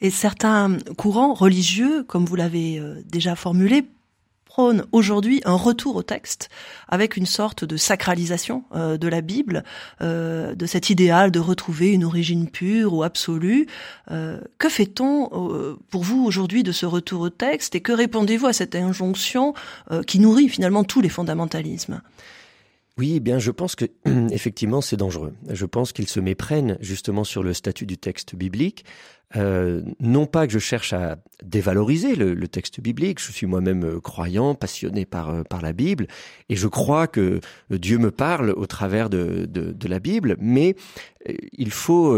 Et 0.00 0.10
certains 0.10 0.76
courants 0.96 1.34
religieux, 1.34 2.02
comme 2.04 2.24
vous 2.24 2.36
l'avez 2.36 2.78
euh, 2.78 3.02
déjà 3.06 3.36
formulé, 3.36 3.84
prônent 4.44 4.86
aujourd'hui 4.92 5.42
un 5.44 5.54
retour 5.54 5.96
au 5.96 6.02
texte 6.02 6.48
avec 6.88 7.18
une 7.18 7.26
sorte 7.26 7.64
de 7.64 7.76
sacralisation 7.76 8.64
euh, 8.74 8.96
de 8.96 9.06
la 9.06 9.20
Bible, 9.20 9.64
euh, 10.00 10.54
de 10.54 10.64
cet 10.64 10.88
idéal 10.88 11.30
de 11.30 11.40
retrouver 11.40 11.92
une 11.92 12.04
origine 12.04 12.48
pure 12.48 12.94
ou 12.94 13.02
absolue. 13.02 13.66
que 14.08 14.68
fait-on 14.68 15.76
pour 15.90 16.02
vous 16.02 16.24
aujourd'hui 16.24 16.62
de 16.62 16.72
ce 16.72 16.86
retour 16.86 17.20
au 17.20 17.30
texte 17.30 17.74
et 17.74 17.80
que 17.80 17.92
répondez-vous 17.92 18.46
à 18.46 18.52
cette 18.52 18.74
injonction 18.74 19.54
qui 20.06 20.20
nourrit 20.20 20.48
finalement 20.48 20.84
tous 20.84 21.00
les 21.00 21.08
fondamentalismes? 21.08 22.00
Oui, 22.98 23.12
eh 23.16 23.20
bien, 23.20 23.38
je 23.38 23.50
pense 23.50 23.76
que 23.76 23.84
effectivement, 24.30 24.80
c'est 24.80 24.96
dangereux. 24.96 25.34
Je 25.50 25.66
pense 25.66 25.92
qu'ils 25.92 26.08
se 26.08 26.18
méprennent 26.18 26.78
justement 26.80 27.24
sur 27.24 27.42
le 27.42 27.52
statut 27.52 27.84
du 27.84 27.98
texte 27.98 28.34
biblique. 28.34 28.86
Euh, 29.34 29.82
non 29.98 30.26
pas 30.26 30.46
que 30.46 30.52
je 30.52 30.60
cherche 30.60 30.92
à 30.92 31.16
dévaloriser 31.42 32.14
le, 32.14 32.46
texte 32.46 32.80
biblique. 32.80 33.20
Je 33.20 33.32
suis 33.32 33.46
moi-même 33.46 33.84
euh, 33.84 34.00
croyant, 34.00 34.54
passionné 34.54 35.04
par 35.04 35.30
euh, 35.30 35.42
par 35.42 35.62
la 35.62 35.72
Bible, 35.72 36.06
et 36.48 36.54
je 36.54 36.68
crois 36.68 37.08
que 37.08 37.40
Dieu 37.70 37.98
me 37.98 38.12
parle 38.12 38.50
au 38.50 38.66
travers 38.66 39.10
de 39.10 39.46
de, 39.48 39.72
de 39.72 39.88
la 39.88 39.98
Bible. 39.98 40.36
Mais 40.38 40.76
il 41.58 41.72
faut 41.72 42.16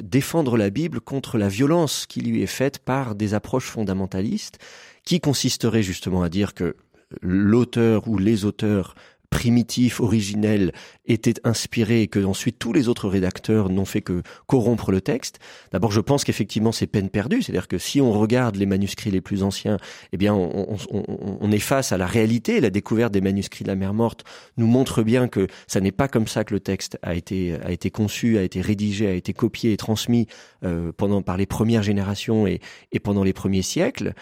défendre 0.00 0.56
la 0.56 0.70
Bible 0.70 1.00
contre 1.00 1.38
la 1.38 1.48
violence 1.48 2.06
qui 2.06 2.20
lui 2.20 2.40
est 2.40 2.46
faite 2.46 2.78
par 2.78 3.16
des 3.16 3.34
approches 3.34 3.66
fondamentalistes, 3.66 4.58
qui 5.02 5.18
consisteraient 5.18 5.82
justement 5.82 6.22
à 6.22 6.28
dire 6.28 6.54
que 6.54 6.76
l'auteur 7.20 8.06
ou 8.06 8.16
les 8.16 8.44
auteurs 8.44 8.94
primitif, 9.30 10.00
originel, 10.00 10.72
était 11.06 11.34
inspiré 11.44 12.02
et 12.02 12.08
que 12.08 12.24
ensuite 12.24 12.58
tous 12.58 12.72
les 12.72 12.88
autres 12.88 13.08
rédacteurs 13.08 13.68
n'ont 13.68 13.84
fait 13.84 14.02
que 14.02 14.22
corrompre 14.46 14.90
le 14.90 15.00
texte. 15.00 15.38
D'abord, 15.72 15.92
je 15.92 16.00
pense 16.00 16.24
qu'effectivement 16.24 16.72
c'est 16.72 16.86
peine 16.86 17.10
perdue, 17.10 17.42
c'est-à-dire 17.42 17.68
que 17.68 17.78
si 17.78 18.00
on 18.00 18.12
regarde 18.12 18.56
les 18.56 18.66
manuscrits 18.66 19.10
les 19.10 19.20
plus 19.20 19.42
anciens, 19.42 19.78
eh 20.12 20.16
bien 20.16 20.34
on, 20.34 20.76
on, 20.90 21.38
on, 21.40 21.52
est 21.52 21.58
face 21.58 21.92
à 21.92 21.98
la 21.98 22.06
réalité. 22.06 22.60
La 22.60 22.70
découverte 22.70 23.12
des 23.12 23.20
manuscrits 23.20 23.64
de 23.64 23.68
la 23.68 23.76
mer 23.76 23.94
morte 23.94 24.24
nous 24.56 24.66
montre 24.66 25.02
bien 25.02 25.28
que 25.28 25.46
ça 25.66 25.80
n'est 25.80 25.92
pas 25.92 26.08
comme 26.08 26.26
ça 26.26 26.44
que 26.44 26.54
le 26.54 26.60
texte 26.60 26.98
a 27.02 27.14
été 27.14 27.56
a 27.62 27.70
été 27.70 27.90
conçu, 27.90 28.38
a 28.38 28.42
été 28.42 28.60
rédigé, 28.60 29.06
a 29.06 29.12
été 29.12 29.32
copié 29.32 29.72
et 29.72 29.76
transmis 29.76 30.26
euh, 30.64 30.92
pendant 30.96 31.22
par 31.22 31.36
les 31.36 31.46
premières 31.46 31.82
générations 31.82 32.46
et, 32.46 32.60
et 32.92 33.00
pendant 33.00 33.24
les 33.24 33.32
premiers 33.32 33.62
siècles. 33.62 34.14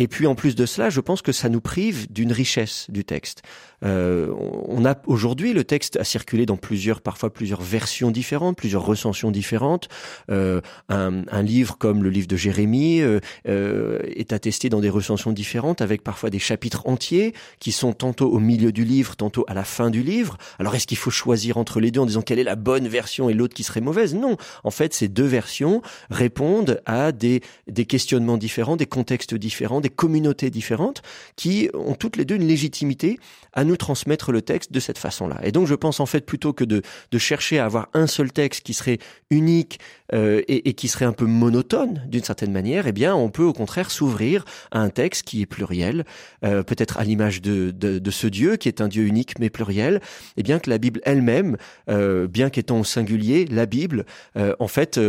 Et 0.00 0.06
puis 0.06 0.26
en 0.26 0.36
plus 0.36 0.54
de 0.54 0.64
cela, 0.64 0.90
je 0.90 1.00
pense 1.00 1.22
que 1.22 1.32
ça 1.32 1.48
nous 1.48 1.60
prive 1.60 2.10
d'une 2.12 2.32
richesse 2.32 2.86
du 2.88 3.04
texte. 3.04 3.42
Euh, 3.84 4.32
on 4.68 4.84
a 4.84 4.96
aujourd'hui 5.06 5.52
le 5.52 5.64
texte 5.64 5.96
a 5.96 6.04
circulé 6.04 6.46
dans 6.46 6.56
plusieurs, 6.56 7.00
parfois 7.00 7.32
plusieurs 7.32 7.62
versions 7.62 8.10
différentes, 8.10 8.56
plusieurs 8.56 8.84
recensions 8.84 9.30
différentes. 9.30 9.88
Euh, 10.30 10.60
un, 10.88 11.22
un, 11.30 11.42
livre 11.42 11.78
comme 11.78 12.02
le 12.02 12.10
livre 12.10 12.26
de 12.26 12.36
Jérémie 12.36 13.00
euh, 13.00 13.20
euh, 13.48 14.00
est 14.04 14.32
attesté 14.32 14.68
dans 14.68 14.80
des 14.80 14.90
recensions 14.90 15.32
différentes, 15.32 15.80
avec 15.80 16.02
parfois 16.02 16.30
des 16.30 16.38
chapitres 16.38 16.82
entiers 16.86 17.34
qui 17.60 17.72
sont 17.72 17.92
tantôt 17.92 18.30
au 18.30 18.38
milieu 18.38 18.72
du 18.72 18.84
livre, 18.84 19.16
tantôt 19.16 19.44
à 19.48 19.54
la 19.54 19.64
fin 19.64 19.90
du 19.90 20.02
livre. 20.02 20.38
Alors 20.58 20.74
est-ce 20.74 20.86
qu'il 20.86 20.98
faut 20.98 21.10
choisir 21.10 21.56
entre 21.56 21.80
les 21.80 21.90
deux 21.90 22.00
en 22.00 22.06
disant 22.06 22.22
quelle 22.22 22.38
est 22.38 22.44
la 22.44 22.56
bonne 22.56 22.88
version 22.88 23.28
et 23.28 23.34
l'autre 23.34 23.54
qui 23.54 23.62
serait 23.62 23.80
mauvaise? 23.80 24.14
Non, 24.14 24.36
en 24.64 24.70
fait, 24.70 24.94
ces 24.94 25.08
deux 25.08 25.26
versions 25.26 25.82
répondent 26.10 26.80
à 26.86 27.12
des, 27.12 27.42
des 27.68 27.84
questionnements 27.84 28.36
différents, 28.36 28.76
des 28.76 28.86
contextes 28.86 29.34
différents, 29.34 29.80
des 29.80 29.88
communautés 29.88 30.50
différentes 30.50 31.02
qui 31.36 31.70
ont 31.74 31.94
toutes 31.94 32.16
les 32.16 32.24
deux 32.24 32.36
une 32.36 32.46
légitimité 32.46 33.18
à 33.52 33.64
nous 33.68 33.76
transmettre 33.76 34.32
le 34.32 34.42
texte 34.42 34.72
de 34.72 34.80
cette 34.80 34.98
façon-là. 34.98 35.38
Et 35.44 35.52
donc 35.52 35.66
je 35.66 35.74
pense 35.74 36.00
en 36.00 36.06
fait 36.06 36.26
plutôt 36.26 36.52
que 36.52 36.64
de, 36.64 36.82
chercher 37.18 37.58
à 37.58 37.64
avoir 37.64 37.88
un 37.94 38.06
seul 38.06 38.32
texte 38.32 38.62
qui 38.62 38.74
serait 38.74 38.98
unique 39.30 39.80
euh, 40.14 40.42
et, 40.48 40.72
qui 40.74 40.88
serait 40.88 41.04
un 41.04 41.12
peu 41.12 41.26
monotone 41.26 42.02
d'une 42.06 42.22
certaine 42.22 42.52
manière, 42.52 42.86
eh 42.86 42.92
bien 42.92 43.14
on 43.14 43.28
peut 43.28 43.42
au 43.42 43.52
contraire 43.52 43.90
s'ouvrir 43.90 44.44
à 44.70 44.80
un 44.80 44.88
texte 44.88 45.24
qui 45.24 45.42
est 45.42 45.46
pluriel, 45.46 46.04
euh, 46.44 46.62
peut-être 46.62 46.98
à 46.98 47.04
l'image 47.04 47.42
de, 47.42 48.10
ce 48.10 48.26
Dieu 48.26 48.56
qui 48.56 48.68
est 48.68 48.80
un 48.80 48.88
Dieu 48.88 49.04
unique 49.04 49.38
mais 49.38 49.50
pluriel, 49.50 50.00
et 50.36 50.42
bien 50.42 50.58
que 50.58 50.70
la 50.70 50.78
Bible 50.78 51.00
elle-même, 51.04 51.56
euh, 51.90 52.26
bien 52.26 52.50
qu'étant 52.50 52.80
au 52.80 52.84
singulier, 52.84 53.46
la 53.46 53.66
Bible 53.66 54.06
en 54.36 54.68
fait 54.68 55.00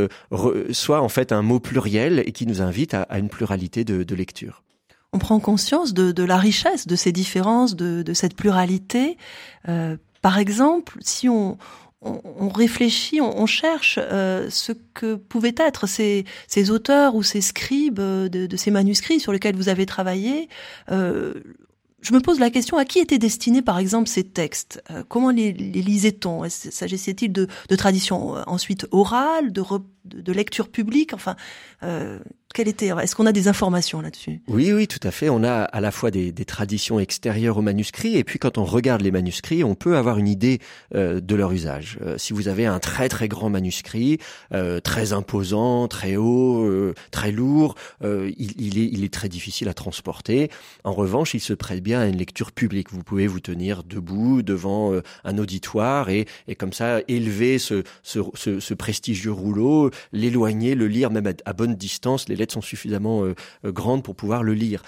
soit 0.71 1.01
en 1.01 1.09
fait 1.09 1.31
un 1.31 1.41
mot 1.41 1.59
pluriel 1.59 2.23
et 2.25 2.31
qui 2.31 2.45
nous 2.45 2.61
invite 2.61 2.93
à, 2.93 3.07
une 3.17 3.29
pluralité 3.29 3.83
de, 3.83 4.03
de 4.03 4.15
on 5.13 5.19
prend 5.19 5.39
conscience 5.39 5.93
de, 5.93 6.11
de, 6.11 6.23
la 6.23 6.37
richesse 6.37 6.87
de 6.87 6.95
ces 6.95 7.11
différences, 7.11 7.75
de, 7.75 8.03
de 8.03 8.13
cette 8.13 8.35
pluralité. 8.35 9.17
Euh, 9.67 9.97
par 10.21 10.37
exemple, 10.37 10.97
si 11.01 11.27
on, 11.29 11.57
on, 12.01 12.21
on 12.23 12.49
réfléchit, 12.49 13.19
on, 13.21 13.41
on 13.41 13.45
cherche 13.45 13.97
euh, 14.01 14.49
ce 14.49 14.71
que 14.93 15.15
pouvaient 15.15 15.55
être 15.57 15.87
ces, 15.87 16.25
ces, 16.47 16.71
auteurs 16.71 17.15
ou 17.15 17.23
ces 17.23 17.41
scribes 17.41 17.99
de, 17.99 18.27
de, 18.27 18.57
ces 18.57 18.71
manuscrits 18.71 19.19
sur 19.19 19.31
lesquels 19.31 19.55
vous 19.55 19.69
avez 19.69 19.85
travaillé, 19.85 20.47
euh, 20.91 21.33
je 22.01 22.13
me 22.13 22.21
pose 22.21 22.39
la 22.39 22.49
question 22.49 22.77
à 22.77 22.85
qui 22.85 22.99
étaient 22.99 23.17
destinés, 23.17 23.61
par 23.61 23.77
exemple, 23.77 24.07
ces 24.07 24.23
textes? 24.23 24.81
Euh, 24.91 25.03
Comment 25.07 25.31
les, 25.31 25.51
les 25.51 25.81
lisait-on? 25.81 26.47
S'agissait-il 26.49 27.31
de, 27.31 27.47
de 27.67 27.75
tradition 27.75 28.37
euh, 28.37 28.43
ensuite 28.47 28.87
orale, 28.91 29.51
de, 29.51 29.63
de, 30.05 30.31
lecture 30.31 30.69
publique? 30.69 31.13
Enfin, 31.13 31.35
euh, 31.83 32.19
quelle 32.53 32.67
était 32.67 32.87
Est-ce 32.87 33.15
qu'on 33.15 33.27
a 33.27 33.31
des 33.31 33.47
informations 33.47 34.01
là-dessus? 34.01 34.41
Oui, 34.47 34.73
oui, 34.73 34.87
tout 34.87 34.99
à 35.03 35.11
fait. 35.11 35.29
On 35.29 35.43
a 35.43 35.61
à 35.61 35.81
la 35.81 35.91
fois 35.91 36.09
des, 36.09 36.31
des, 36.31 36.45
traditions 36.45 36.99
extérieures 36.99 37.57
aux 37.57 37.61
manuscrits, 37.61 38.17
et 38.17 38.23
puis 38.23 38.39
quand 38.39 38.57
on 38.57 38.65
regarde 38.65 39.01
les 39.01 39.11
manuscrits, 39.11 39.63
on 39.63 39.75
peut 39.75 39.97
avoir 39.97 40.17
une 40.17 40.27
idée 40.27 40.59
euh, 40.95 41.21
de 41.21 41.35
leur 41.35 41.51
usage. 41.51 41.99
Euh, 42.01 42.17
si 42.17 42.33
vous 42.33 42.47
avez 42.47 42.65
un 42.65 42.79
très 42.79 43.07
très 43.07 43.27
grand 43.27 43.51
manuscrit, 43.51 44.17
euh, 44.53 44.79
très 44.79 45.13
imposant, 45.13 45.87
très 45.87 46.15
haut, 46.15 46.63
euh, 46.65 46.95
très 47.11 47.31
lourd, 47.31 47.75
il, 48.01 48.33
il, 48.59 48.79
est, 48.79 48.89
il 48.91 49.03
est 49.03 49.13
très 49.13 49.29
difficile 49.29 49.69
à 49.69 49.73
transporter. 49.75 50.49
En 50.83 50.93
revanche, 50.93 51.35
il 51.35 51.39
se 51.39 51.53
prête 51.53 51.83
bien 51.83 51.99
à 51.99 52.07
une 52.07 52.17
lecture 52.17 52.51
publique. 52.51 52.91
Vous 52.91 53.03
pouvez 53.03 53.27
vous 53.27 53.39
tenir 53.39 53.83
debout 53.83 54.41
devant 54.41 54.93
un 55.23 55.37
auditoire 55.37 56.09
et, 56.09 56.25
et 56.47 56.55
comme 56.55 56.73
ça 56.73 57.01
élever 57.07 57.59
ce, 57.59 57.83
ce, 58.03 58.19
ce, 58.35 58.73
prestigieux 58.73 59.31
rouleau, 59.31 59.91
l'éloigner, 60.13 60.75
le 60.75 60.87
lire 60.87 61.11
même 61.11 61.27
à, 61.27 61.33
à 61.45 61.53
bonne 61.53 61.75
distance. 61.75 62.27
Lettres 62.39 62.53
sont 62.53 62.61
suffisamment 62.61 63.23
euh, 63.23 63.35
euh, 63.65 63.71
grandes 63.71 64.03
pour 64.03 64.15
pouvoir 64.15 64.43
le 64.43 64.53
lire. 64.53 64.81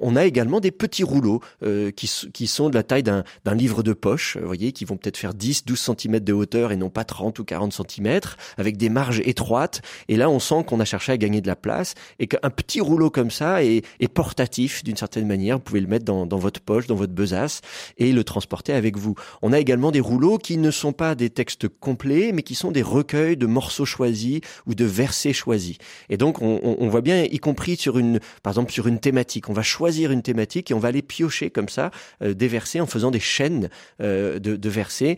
On 0.00 0.16
a 0.16 0.24
également 0.24 0.60
des 0.60 0.70
petits 0.70 1.02
rouleaux 1.02 1.40
euh, 1.62 1.90
qui, 1.90 2.06
sont 2.46 2.70
de 2.70 2.74
la 2.74 2.82
taille 2.82 3.02
d'un 3.02 3.24
livre 3.52 3.82
de 3.82 3.92
poche, 3.92 4.36
vous 4.36 4.46
voyez, 4.46 4.72
qui 4.72 4.84
vont 4.84 4.96
peut-être 4.96 5.16
faire 5.16 5.34
10, 5.34 5.64
12 5.64 5.90
cm 5.98 6.20
de 6.20 6.32
hauteur 6.32 6.72
et 6.72 6.76
non 6.76 6.88
pas 6.88 7.04
30 7.04 7.38
ou 7.38 7.44
40 7.44 7.72
cm, 7.72 8.20
avec 8.58 8.76
des 8.76 8.88
marges 8.88 9.20
étroites. 9.24 9.82
Et 10.08 10.16
là, 10.16 10.30
on 10.30 10.38
sent 10.38 10.64
qu'on 10.66 10.80
a 10.80 10.84
cherché 10.84 11.12
à 11.12 11.16
gagner 11.16 11.40
de 11.40 11.48
la 11.48 11.56
place 11.56 11.94
et 12.18 12.26
qu'un 12.26 12.50
petit 12.50 12.80
rouleau 12.80 13.10
comme 13.10 13.30
ça 13.30 13.64
est, 13.64 13.82
portatif 14.14 14.84
d'une 14.84 14.96
certaine 14.96 15.26
manière. 15.26 15.56
Vous 15.56 15.62
pouvez 15.62 15.80
le 15.80 15.86
mettre 15.86 16.04
dans, 16.04 16.26
votre 16.26 16.60
poche, 16.60 16.86
dans 16.86 16.94
votre 16.94 17.14
besace 17.14 17.60
et 17.96 18.12
le 18.12 18.24
transporter 18.24 18.72
avec 18.72 18.98
vous. 18.98 19.14
On 19.40 19.52
a 19.52 19.58
également 19.58 19.90
des 19.90 20.00
rouleaux 20.00 20.38
qui 20.38 20.58
ne 20.58 20.70
sont 20.70 20.92
pas 20.92 21.14
des 21.14 21.30
textes 21.30 21.66
complets, 21.68 22.30
mais 22.32 22.42
qui 22.42 22.54
sont 22.54 22.70
des 22.70 22.82
recueils 22.82 23.36
de 23.36 23.46
morceaux 23.46 23.86
choisis 23.86 24.40
ou 24.66 24.74
de 24.74 24.84
versets 24.84 25.32
choisis. 25.32 25.78
Et 26.10 26.18
donc, 26.18 26.42
on, 26.42 26.60
on 26.62 26.88
voit 26.92 27.00
bien, 27.00 27.24
y 27.24 27.38
compris 27.38 27.76
sur 27.76 27.98
une, 27.98 28.20
par 28.42 28.52
exemple 28.52 28.72
sur 28.72 28.86
une 28.86 29.00
thématique. 29.00 29.48
On 29.48 29.52
va 29.52 29.62
choisir 29.62 30.12
une 30.12 30.22
thématique 30.22 30.70
et 30.70 30.74
on 30.74 30.78
va 30.78 30.88
aller 30.88 31.02
piocher 31.02 31.50
comme 31.50 31.68
ça 31.68 31.90
des 32.20 32.48
versets 32.48 32.80
en 32.80 32.86
faisant 32.86 33.10
des 33.10 33.20
chaînes 33.20 33.68
de, 33.98 34.38
de, 34.38 34.68
versets. 34.68 35.16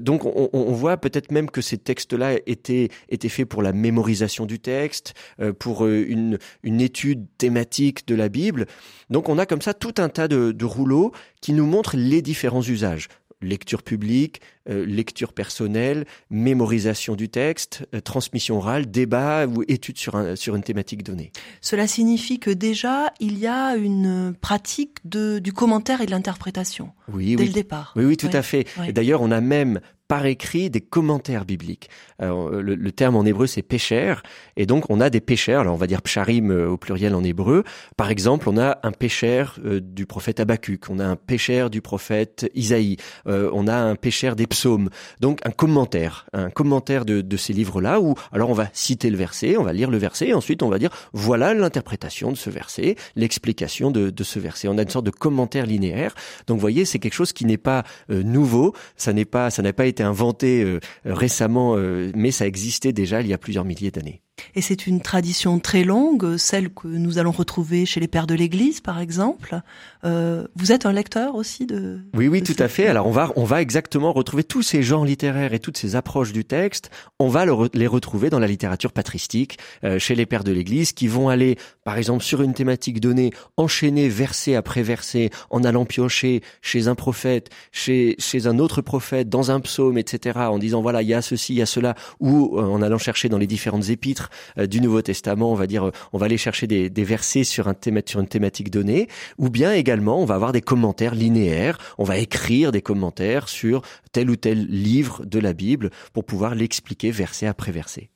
donc 0.00 0.24
on, 0.24 0.50
on 0.52 0.72
voit 0.72 0.96
peut-être 0.96 1.32
même 1.32 1.50
que 1.50 1.60
ces 1.60 1.78
textes-là 1.78 2.38
étaient 2.46 2.88
étaient 3.08 3.28
faits 3.28 3.48
pour 3.48 3.62
la 3.62 3.72
mémorisation 3.72 4.46
du 4.46 4.58
texte, 4.58 5.14
pour 5.58 5.86
une, 5.86 6.38
une 6.62 6.80
étude 6.80 7.26
thématique 7.38 8.06
de 8.06 8.14
la 8.14 8.28
Bible. 8.28 8.66
Donc 9.10 9.28
on 9.28 9.38
a 9.38 9.46
comme 9.46 9.62
ça 9.62 9.74
tout 9.74 9.94
un 9.98 10.08
tas 10.08 10.28
de, 10.28 10.52
de 10.52 10.64
rouleaux 10.64 11.12
qui 11.40 11.52
nous 11.52 11.66
montrent 11.66 11.96
les 11.96 12.22
différents 12.22 12.62
usages 12.62 13.08
lecture 13.42 13.82
publique, 13.82 14.40
euh, 14.68 14.84
lecture 14.84 15.32
personnelle, 15.32 16.06
mémorisation 16.30 17.16
du 17.16 17.28
texte, 17.28 17.86
euh, 17.94 18.00
transmission 18.00 18.58
orale, 18.58 18.90
débat 18.90 19.46
ou 19.46 19.62
étude 19.68 19.98
sur, 19.98 20.16
un, 20.16 20.36
sur 20.36 20.56
une 20.56 20.62
thématique 20.62 21.02
donnée. 21.02 21.32
Cela 21.60 21.86
signifie 21.86 22.38
que 22.38 22.50
déjà, 22.50 23.12
il 23.20 23.38
y 23.38 23.46
a 23.46 23.76
une 23.76 24.34
pratique 24.40 24.98
de, 25.04 25.38
du 25.38 25.52
commentaire 25.52 26.00
et 26.00 26.06
de 26.06 26.10
l'interprétation 26.10 26.90
oui, 27.12 27.36
dès 27.36 27.46
le 27.46 27.52
départ. 27.52 27.92
Oui, 27.96 28.04
oui, 28.04 28.16
tout 28.16 28.30
à 28.32 28.42
fait. 28.42 28.66
D'ailleurs, 28.92 29.22
on 29.22 29.30
a 29.30 29.40
même 29.40 29.80
par 30.10 30.26
écrit 30.26 30.70
des 30.70 30.80
commentaires 30.80 31.44
bibliques. 31.44 31.88
le, 32.18 32.60
le, 32.60 32.90
terme 32.90 33.14
en 33.14 33.24
hébreu 33.24 33.46
c'est 33.46 33.62
pécher, 33.62 34.16
et 34.56 34.66
donc 34.66 34.90
on 34.90 35.00
a 35.00 35.08
des 35.08 35.20
pécheurs, 35.20 35.60
alors 35.60 35.74
on 35.74 35.76
va 35.76 35.86
dire 35.86 36.02
psharim 36.02 36.50
euh, 36.50 36.68
au 36.68 36.76
pluriel 36.76 37.14
en 37.14 37.22
hébreu. 37.22 37.62
Par 37.96 38.10
exemple, 38.10 38.48
on 38.48 38.58
a 38.58 38.80
un 38.82 38.90
pécher 38.90 39.44
euh, 39.64 39.78
du 39.80 40.06
prophète 40.06 40.40
Habakkuk, 40.40 40.86
on 40.90 40.98
a 40.98 41.06
un 41.06 41.14
pécher 41.14 41.68
du 41.70 41.80
prophète 41.80 42.50
Isaïe, 42.56 42.96
euh, 43.28 43.50
on 43.52 43.68
a 43.68 43.76
un 43.76 43.94
pécher 43.94 44.34
des 44.34 44.48
psaumes. 44.48 44.90
Donc 45.20 45.38
un 45.44 45.52
commentaire, 45.52 46.26
un 46.32 46.50
commentaire 46.50 47.04
de, 47.04 47.20
de 47.20 47.36
ces 47.36 47.52
livres-là 47.52 48.00
où 48.00 48.16
alors 48.32 48.50
on 48.50 48.54
va 48.54 48.68
citer 48.72 49.10
le 49.10 49.16
verset, 49.16 49.56
on 49.58 49.62
va 49.62 49.72
lire 49.72 49.92
le 49.92 49.98
verset, 49.98 50.30
et 50.30 50.34
ensuite 50.34 50.64
on 50.64 50.70
va 50.70 50.80
dire 50.80 50.90
voilà 51.12 51.54
l'interprétation 51.54 52.32
de 52.32 52.36
ce 52.36 52.50
verset, 52.50 52.96
l'explication 53.14 53.92
de, 53.92 54.10
de, 54.10 54.24
ce 54.24 54.40
verset. 54.40 54.66
On 54.66 54.76
a 54.76 54.82
une 54.82 54.90
sorte 54.90 55.06
de 55.06 55.12
commentaire 55.12 55.66
linéaire. 55.66 56.16
Donc 56.48 56.56
vous 56.56 56.60
voyez, 56.60 56.84
c'est 56.84 56.98
quelque 56.98 57.14
chose 57.14 57.32
qui 57.32 57.44
n'est 57.44 57.58
pas 57.58 57.84
nouveau, 58.08 58.74
ça 58.96 59.12
n'est 59.12 59.24
pas, 59.24 59.50
ça 59.50 59.62
n'a 59.62 59.72
pas 59.72 59.86
été 59.86 59.99
inventé 60.02 60.62
euh, 60.62 60.80
récemment, 61.04 61.76
euh, 61.76 62.10
mais 62.14 62.30
ça 62.30 62.46
existait 62.46 62.92
déjà 62.92 63.20
il 63.20 63.26
y 63.26 63.32
a 63.32 63.38
plusieurs 63.38 63.64
milliers 63.64 63.90
d'années. 63.90 64.22
Et 64.54 64.62
c'est 64.62 64.86
une 64.86 65.00
tradition 65.00 65.58
très 65.58 65.84
longue, 65.84 66.36
celle 66.36 66.70
que 66.70 66.88
nous 66.88 67.18
allons 67.18 67.30
retrouver 67.30 67.86
chez 67.86 68.00
les 68.00 68.08
pères 68.08 68.26
de 68.26 68.34
l'Église, 68.34 68.80
par 68.80 69.00
exemple. 69.00 69.60
Euh, 70.04 70.46
vous 70.56 70.72
êtes 70.72 70.86
un 70.86 70.92
lecteur 70.92 71.34
aussi 71.34 71.66
de 71.66 72.00
Oui, 72.14 72.28
oui, 72.28 72.42
tout 72.42 72.56
à 72.58 72.68
fait. 72.68 72.86
Alors 72.86 73.06
on 73.06 73.10
va, 73.10 73.32
on 73.36 73.44
va 73.44 73.60
exactement 73.60 74.12
retrouver 74.12 74.44
tous 74.44 74.62
ces 74.62 74.82
genres 74.82 75.04
littéraires 75.04 75.52
et 75.52 75.58
toutes 75.58 75.76
ces 75.76 75.96
approches 75.96 76.32
du 76.32 76.44
texte. 76.44 76.90
On 77.18 77.28
va 77.28 77.44
les 77.74 77.86
retrouver 77.86 78.30
dans 78.30 78.38
la 78.38 78.46
littérature 78.46 78.92
patristique 78.92 79.58
euh, 79.84 79.98
chez 79.98 80.14
les 80.14 80.26
pères 80.26 80.44
de 80.44 80.52
l'Église, 80.52 80.92
qui 80.92 81.06
vont 81.06 81.28
aller, 81.28 81.56
par 81.84 81.98
exemple, 81.98 82.24
sur 82.24 82.42
une 82.42 82.54
thématique 82.54 83.00
donnée, 83.00 83.30
enchaîner 83.56 84.08
verset 84.08 84.54
après 84.54 84.82
verset, 84.82 85.30
en 85.50 85.64
allant 85.64 85.84
piocher 85.84 86.42
chez 86.62 86.88
un 86.88 86.94
prophète, 86.94 87.50
chez 87.72 88.16
chez 88.18 88.46
un 88.46 88.58
autre 88.58 88.80
prophète, 88.80 89.28
dans 89.28 89.50
un 89.50 89.60
psaume, 89.60 89.98
etc., 89.98 90.38
en 90.40 90.58
disant 90.58 90.82
voilà, 90.82 91.02
il 91.02 91.08
y 91.08 91.14
a 91.14 91.22
ceci, 91.22 91.54
il 91.54 91.58
y 91.58 91.62
a 91.62 91.66
cela, 91.66 91.94
ou 92.20 92.56
euh, 92.56 92.62
en 92.62 92.82
allant 92.82 92.98
chercher 92.98 93.28
dans 93.28 93.38
les 93.38 93.46
différentes 93.46 93.88
épîtres 93.90 94.29
euh, 94.58 94.66
du 94.66 94.80
Nouveau 94.80 95.02
Testament, 95.02 95.52
on 95.52 95.54
va 95.54 95.66
dire, 95.66 95.88
euh, 95.88 95.92
on 96.12 96.18
va 96.18 96.26
aller 96.26 96.38
chercher 96.38 96.66
des, 96.66 97.04
versets 97.04 97.44
sur, 97.44 97.68
un 97.68 97.74
sur 98.06 98.20
une 98.20 98.28
thématique 98.28 98.70
donnée, 98.70 99.08
ou 99.38 99.48
bien 99.48 99.72
également 99.72 100.20
on 100.20 100.24
va 100.24 100.34
avoir 100.34 100.52
des 100.52 100.60
commentaires 100.60 101.14
linéaires, 101.14 101.78
on 101.98 102.04
va 102.04 102.18
écrire 102.18 102.72
des 102.72 102.82
commentaires 102.82 103.48
sur 103.48 103.82
tel 104.12 104.30
ou 104.30 104.36
tel 104.36 104.66
livre 104.66 105.24
de 105.24 105.38
la 105.38 105.52
Bible 105.52 105.90
pour 106.12 106.24
pouvoir 106.24 106.54
l'expliquer 106.54 107.10
verset 107.10 107.46
après 107.46 107.72
verset. 107.72 108.10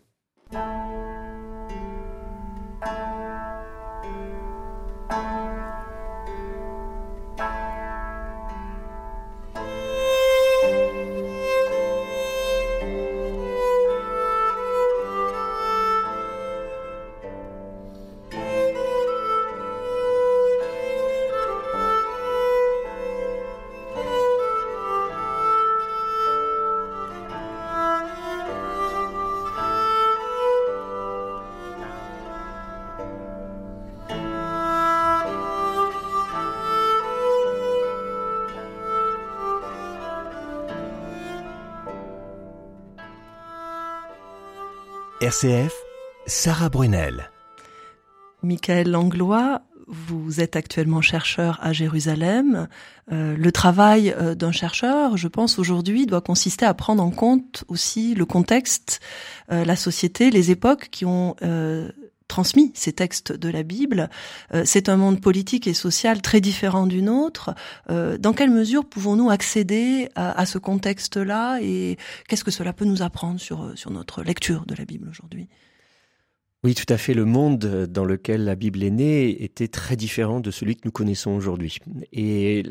RCF, 45.25 45.73
Sarah 46.27 46.69
Brunel. 46.69 47.31
Michael 48.43 48.91
Langlois, 48.91 49.63
vous 49.87 50.43
êtes 50.43 50.55
actuellement 50.55 51.01
chercheur 51.01 51.59
à 51.63 51.73
Jérusalem. 51.73 52.69
Euh, 53.11 53.35
le 53.35 53.51
travail 53.51 54.15
euh, 54.19 54.35
d'un 54.35 54.53
chercheur, 54.53 55.17
je 55.17 55.27
pense 55.29 55.59
aujourd'hui, 55.59 56.05
doit 56.05 56.21
consister 56.21 56.67
à 56.67 56.75
prendre 56.75 57.03
en 57.03 57.11
compte 57.11 57.65
aussi 57.69 58.15
le 58.15 58.27
contexte, 58.27 59.01
euh, 59.51 59.65
la 59.65 59.77
société, 59.77 60.31
les 60.31 60.51
époques 60.51 60.89
qui 60.91 61.07
ont 61.07 61.37
transmis 62.29 62.73
ces 62.75 62.93
textes 62.93 63.33
de 63.33 63.49
la 63.49 63.63
Bible. 63.63 64.09
Euh, 64.55 64.63
c'est 64.65 64.89
un 64.89 64.97
monde 64.97 65.21
politique 65.21 65.67
et 65.67 65.75
social 65.75 66.23
très 66.23 66.41
différent 66.41 66.87
du 66.87 67.03
nôtre. 67.03 67.55
Euh, 67.91 68.19
dans 68.19 68.33
quelle 68.33 68.51
mesure 68.51 68.85
pouvons-nous 68.85 69.31
accéder 69.31 70.09
à, 70.15 70.47
ce 70.47 70.59
contexte-là 70.59 71.59
et 71.61 71.97
qu'est-ce 72.29 72.45
que 72.45 72.51
cela 72.51 72.73
peut 72.73 72.85
nous 72.85 73.03
apprendre 73.03 73.41
sur, 73.41 73.73
sur 73.77 73.91
notre 73.91 74.23
lecture 74.23 74.65
de 74.67 74.75
la 74.75 74.85
Bible 74.85 75.09
aujourd'hui? 75.09 75.49
Oui, 76.65 76.75
tout 76.75 76.91
à 76.91 76.97
fait. 76.97 77.13
Le 77.13 77.27
monde 77.27 77.59
dans 77.91 78.07
lequel 78.07 78.45
la 78.45 78.55
Bible 78.55 78.83
est 78.83 78.91
née 78.91 79.45
était 79.45 79.69
très 79.69 79.97
différent 79.97 80.41
de 80.41 80.51
celui 80.51 80.77
que 80.77 80.83
nous 80.87 80.93
connaissons 80.93 81.33
aujourd'hui. 81.33 81.79
Et 82.13 82.63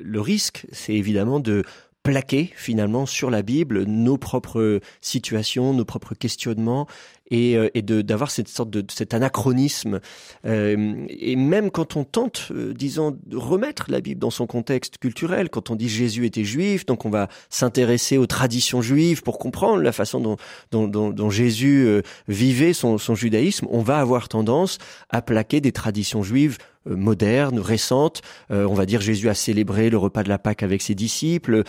le 0.00 0.20
risque, 0.20 0.66
c'est 0.70 0.94
évidemment 0.94 1.40
de 1.40 1.64
plaquer 2.02 2.50
finalement 2.54 3.06
sur 3.06 3.30
la 3.30 3.42
Bible 3.42 3.84
nos 3.84 4.18
propres 4.18 4.80
situations, 5.00 5.74
nos 5.74 5.84
propres 5.84 6.14
questionnements 6.14 6.86
et, 7.30 7.56
euh, 7.56 7.68
et 7.74 7.82
d'avoir 7.82 8.30
cette 8.30 8.48
sorte 8.48 8.70
de 8.70 8.84
cet 8.90 9.14
anachronisme. 9.14 10.00
Euh, 10.46 11.06
et 11.08 11.36
même 11.36 11.70
quand 11.70 11.96
on 11.96 12.04
tente, 12.04 12.48
euh, 12.50 12.72
disons, 12.74 13.16
de 13.26 13.36
remettre 13.36 13.86
la 13.88 14.00
Bible 14.00 14.20
dans 14.20 14.30
son 14.30 14.46
contexte 14.46 14.98
culturel, 14.98 15.50
quand 15.50 15.70
on 15.70 15.76
dit 15.76 15.88
Jésus 15.88 16.26
était 16.26 16.44
juif, 16.44 16.86
donc 16.86 17.04
on 17.04 17.10
va 17.10 17.28
s'intéresser 17.50 18.18
aux 18.18 18.26
traditions 18.26 18.82
juives 18.82 19.22
pour 19.22 19.38
comprendre 19.38 19.82
la 19.82 19.92
façon 19.92 20.20
dont, 20.20 20.36
dont, 20.70 20.88
dont, 20.88 21.10
dont 21.10 21.30
Jésus 21.30 21.86
euh, 21.86 22.02
vivait 22.28 22.72
son, 22.72 22.98
son 22.98 23.14
judaïsme, 23.14 23.66
on 23.70 23.82
va 23.82 23.98
avoir 23.98 24.28
tendance 24.28 24.78
à 25.10 25.22
plaquer 25.22 25.60
des 25.60 25.72
traditions 25.72 26.22
juives 26.22 26.58
moderne, 26.86 27.58
récente. 27.58 28.22
on 28.48 28.72
va 28.72 28.86
dire 28.86 29.02
Jésus 29.02 29.28
a 29.28 29.34
célébré 29.34 29.90
le 29.90 29.98
repas 29.98 30.22
de 30.22 30.30
la 30.30 30.38
Pâque 30.38 30.62
avec 30.62 30.80
ses 30.80 30.94
disciples. 30.94 31.64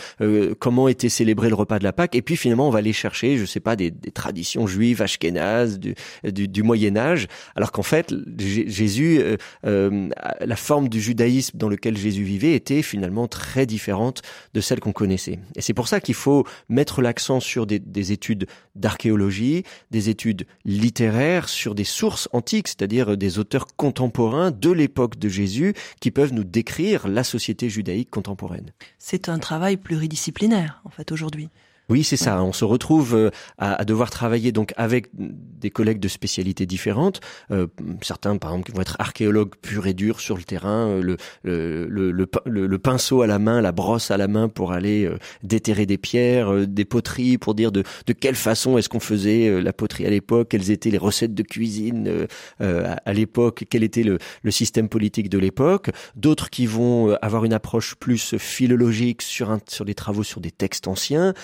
comment 0.58 0.88
était 0.88 1.10
célébré 1.10 1.50
le 1.50 1.54
repas 1.54 1.78
de 1.78 1.84
la 1.84 1.92
Pâque? 1.92 2.14
Et 2.14 2.22
puis 2.22 2.36
finalement, 2.36 2.68
on 2.68 2.70
va 2.70 2.78
aller 2.78 2.94
chercher, 2.94 3.36
je 3.36 3.44
sais 3.44 3.60
pas, 3.60 3.76
des, 3.76 3.90
des 3.90 4.12
traditions 4.12 4.66
juives, 4.66 5.02
ashkénazes, 5.02 5.49
du, 5.66 6.62
Moyen 6.62 6.96
Âge, 6.96 7.26
alors 7.56 7.72
qu'en 7.72 7.82
fait 7.82 8.14
Jésus, 8.38 9.18
euh, 9.20 9.36
euh, 9.66 10.08
la 10.40 10.56
forme 10.56 10.88
du 10.88 11.00
judaïsme 11.00 11.56
dans 11.58 11.68
lequel 11.68 11.96
Jésus 11.96 12.22
vivait 12.22 12.54
était 12.54 12.82
finalement 12.82 13.28
très 13.28 13.66
différente 13.66 14.22
de 14.54 14.60
celle 14.60 14.80
qu'on 14.80 14.92
connaissait. 14.92 15.38
Et 15.56 15.62
c'est 15.62 15.74
pour 15.74 15.88
ça 15.88 16.00
qu'il 16.00 16.14
faut 16.14 16.46
mettre 16.68 17.02
l'accent 17.02 17.40
sur 17.40 17.66
des 17.66 18.12
études 18.12 18.46
d'archéologie, 18.74 19.64
des 19.90 20.08
études 20.08 20.46
littéraires, 20.64 21.48
sur 21.48 21.74
des 21.74 21.84
sources 21.84 22.28
antiques, 22.32 22.68
c'est-à-dire 22.68 23.16
des 23.16 23.38
auteurs 23.38 23.66
contemporains 23.76 24.50
de 24.50 24.70
l'époque 24.70 25.18
de 25.18 25.28
Jésus 25.28 25.74
qui 26.00 26.10
peuvent 26.10 26.32
nous 26.32 26.44
décrire 26.44 27.08
la 27.08 27.24
société 27.24 27.68
judaïque 27.68 28.10
contemporaine. 28.10 28.72
C'est 28.98 29.28
un 29.28 29.38
travail 29.38 29.76
pluridisciplinaire 29.76 30.80
en 30.84 30.90
fait 30.90 31.12
aujourd'hui. 31.12 31.48
Oui, 31.90 32.04
c'est 32.04 32.16
ça. 32.16 32.40
On 32.44 32.52
se 32.52 32.64
retrouve 32.64 33.16
euh, 33.16 33.30
à, 33.58 33.84
devoir 33.84 34.10
travailler 34.10 34.52
donc 34.52 34.72
avec 34.76 35.08
des 35.12 35.70
collègues 35.70 35.98
de 35.98 36.06
spécialités 36.06 36.64
différentes. 36.64 37.20
Euh, 37.50 37.66
certains, 38.00 38.36
par 38.36 38.52
exemple, 38.52 38.70
qui 38.70 38.76
vont 38.76 38.82
être 38.82 38.94
archéologues 39.00 39.56
purs 39.60 39.88
et 39.88 39.92
durs 39.92 40.20
sur 40.20 40.36
le 40.36 40.44
terrain, 40.44 40.86
euh, 40.86 41.02
le, 41.02 41.16
le, 41.42 42.12
le, 42.12 42.66
le, 42.66 42.78
pinceau 42.78 43.22
à 43.22 43.26
la 43.26 43.40
main, 43.40 43.60
la 43.60 43.72
brosse 43.72 44.12
à 44.12 44.16
la 44.16 44.28
main 44.28 44.48
pour 44.48 44.70
aller 44.70 45.10
déterrer 45.42 45.84
des 45.84 45.98
pierres, 45.98 46.68
des 46.68 46.84
poteries, 46.84 47.38
pour 47.38 47.54
dire 47.56 47.72
de, 47.72 47.82
de 48.06 48.12
quelle 48.12 48.36
façon 48.36 48.78
est-ce 48.78 48.88
qu'on 48.88 49.00
faisait 49.00 49.60
la 49.60 49.72
poterie 49.72 50.06
à 50.06 50.10
l'époque, 50.10 50.50
quelles 50.50 50.70
étaient 50.70 50.90
les 50.90 50.98
recettes 50.98 51.34
de 51.34 51.42
cuisine 51.42 52.26
à, 52.60 53.12
l'époque, 53.12 53.64
quel 53.68 53.82
était 53.82 54.04
le, 54.04 54.18
le 54.42 54.50
système 54.52 54.88
politique 54.88 55.28
de 55.28 55.38
l'époque. 55.38 55.90
D'autres 56.14 56.50
qui 56.50 56.66
vont 56.66 57.16
avoir 57.20 57.44
une 57.44 57.52
approche 57.52 57.96
plus 57.96 58.36
philologique 58.38 59.22
sur, 59.22 59.50
un, 59.50 59.58
sur 59.68 59.84
des 59.84 59.94
travaux 59.94 60.22
sur 60.22 60.40
des 60.40 60.52
textes 60.52 60.86
anciens 60.86 61.34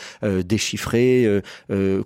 déchiffrer, 0.42 1.42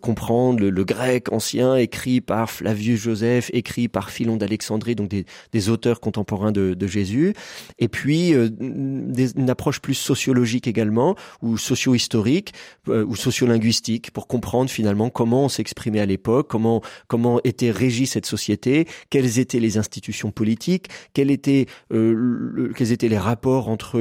comprendre 0.00 0.60
le, 0.60 0.84
grec 0.84 1.32
ancien 1.32 1.76
écrit 1.76 2.20
par 2.20 2.50
Flavius 2.50 3.00
Joseph, 3.00 3.50
écrit 3.52 3.88
par 3.88 4.10
Philon 4.10 4.36
d'Alexandrie, 4.36 4.94
donc 4.94 5.08
des, 5.08 5.24
des, 5.52 5.68
auteurs 5.68 6.00
contemporains 6.00 6.52
de, 6.52 6.74
de 6.74 6.86
Jésus, 6.86 7.34
et 7.78 7.88
puis 7.88 8.32
des, 8.60 9.32
une 9.32 9.50
approche 9.50 9.80
plus 9.80 9.94
sociologique 9.94 10.66
également, 10.66 11.16
ou 11.42 11.58
socio-historique, 11.58 12.52
ou 12.86 13.16
sociolinguistique, 13.16 14.10
pour 14.10 14.26
comprendre 14.26 14.70
finalement 14.70 15.10
comment 15.10 15.44
on 15.44 15.48
s'exprimait 15.48 16.00
à 16.00 16.06
l'époque, 16.06 16.48
comment 16.48 16.82
comment 17.08 17.40
était 17.44 17.70
régie 17.70 18.06
cette 18.06 18.26
société, 18.26 18.86
quelles 19.10 19.38
étaient 19.38 19.60
les 19.60 19.78
institutions 19.78 20.30
politiques, 20.30 20.88
quels 21.12 21.30
étaient 21.30 21.66
euh, 21.92 22.72
quels 22.76 22.92
étaient 22.92 23.08
les 23.08 23.18
rapports 23.18 23.68
entre 23.68 24.00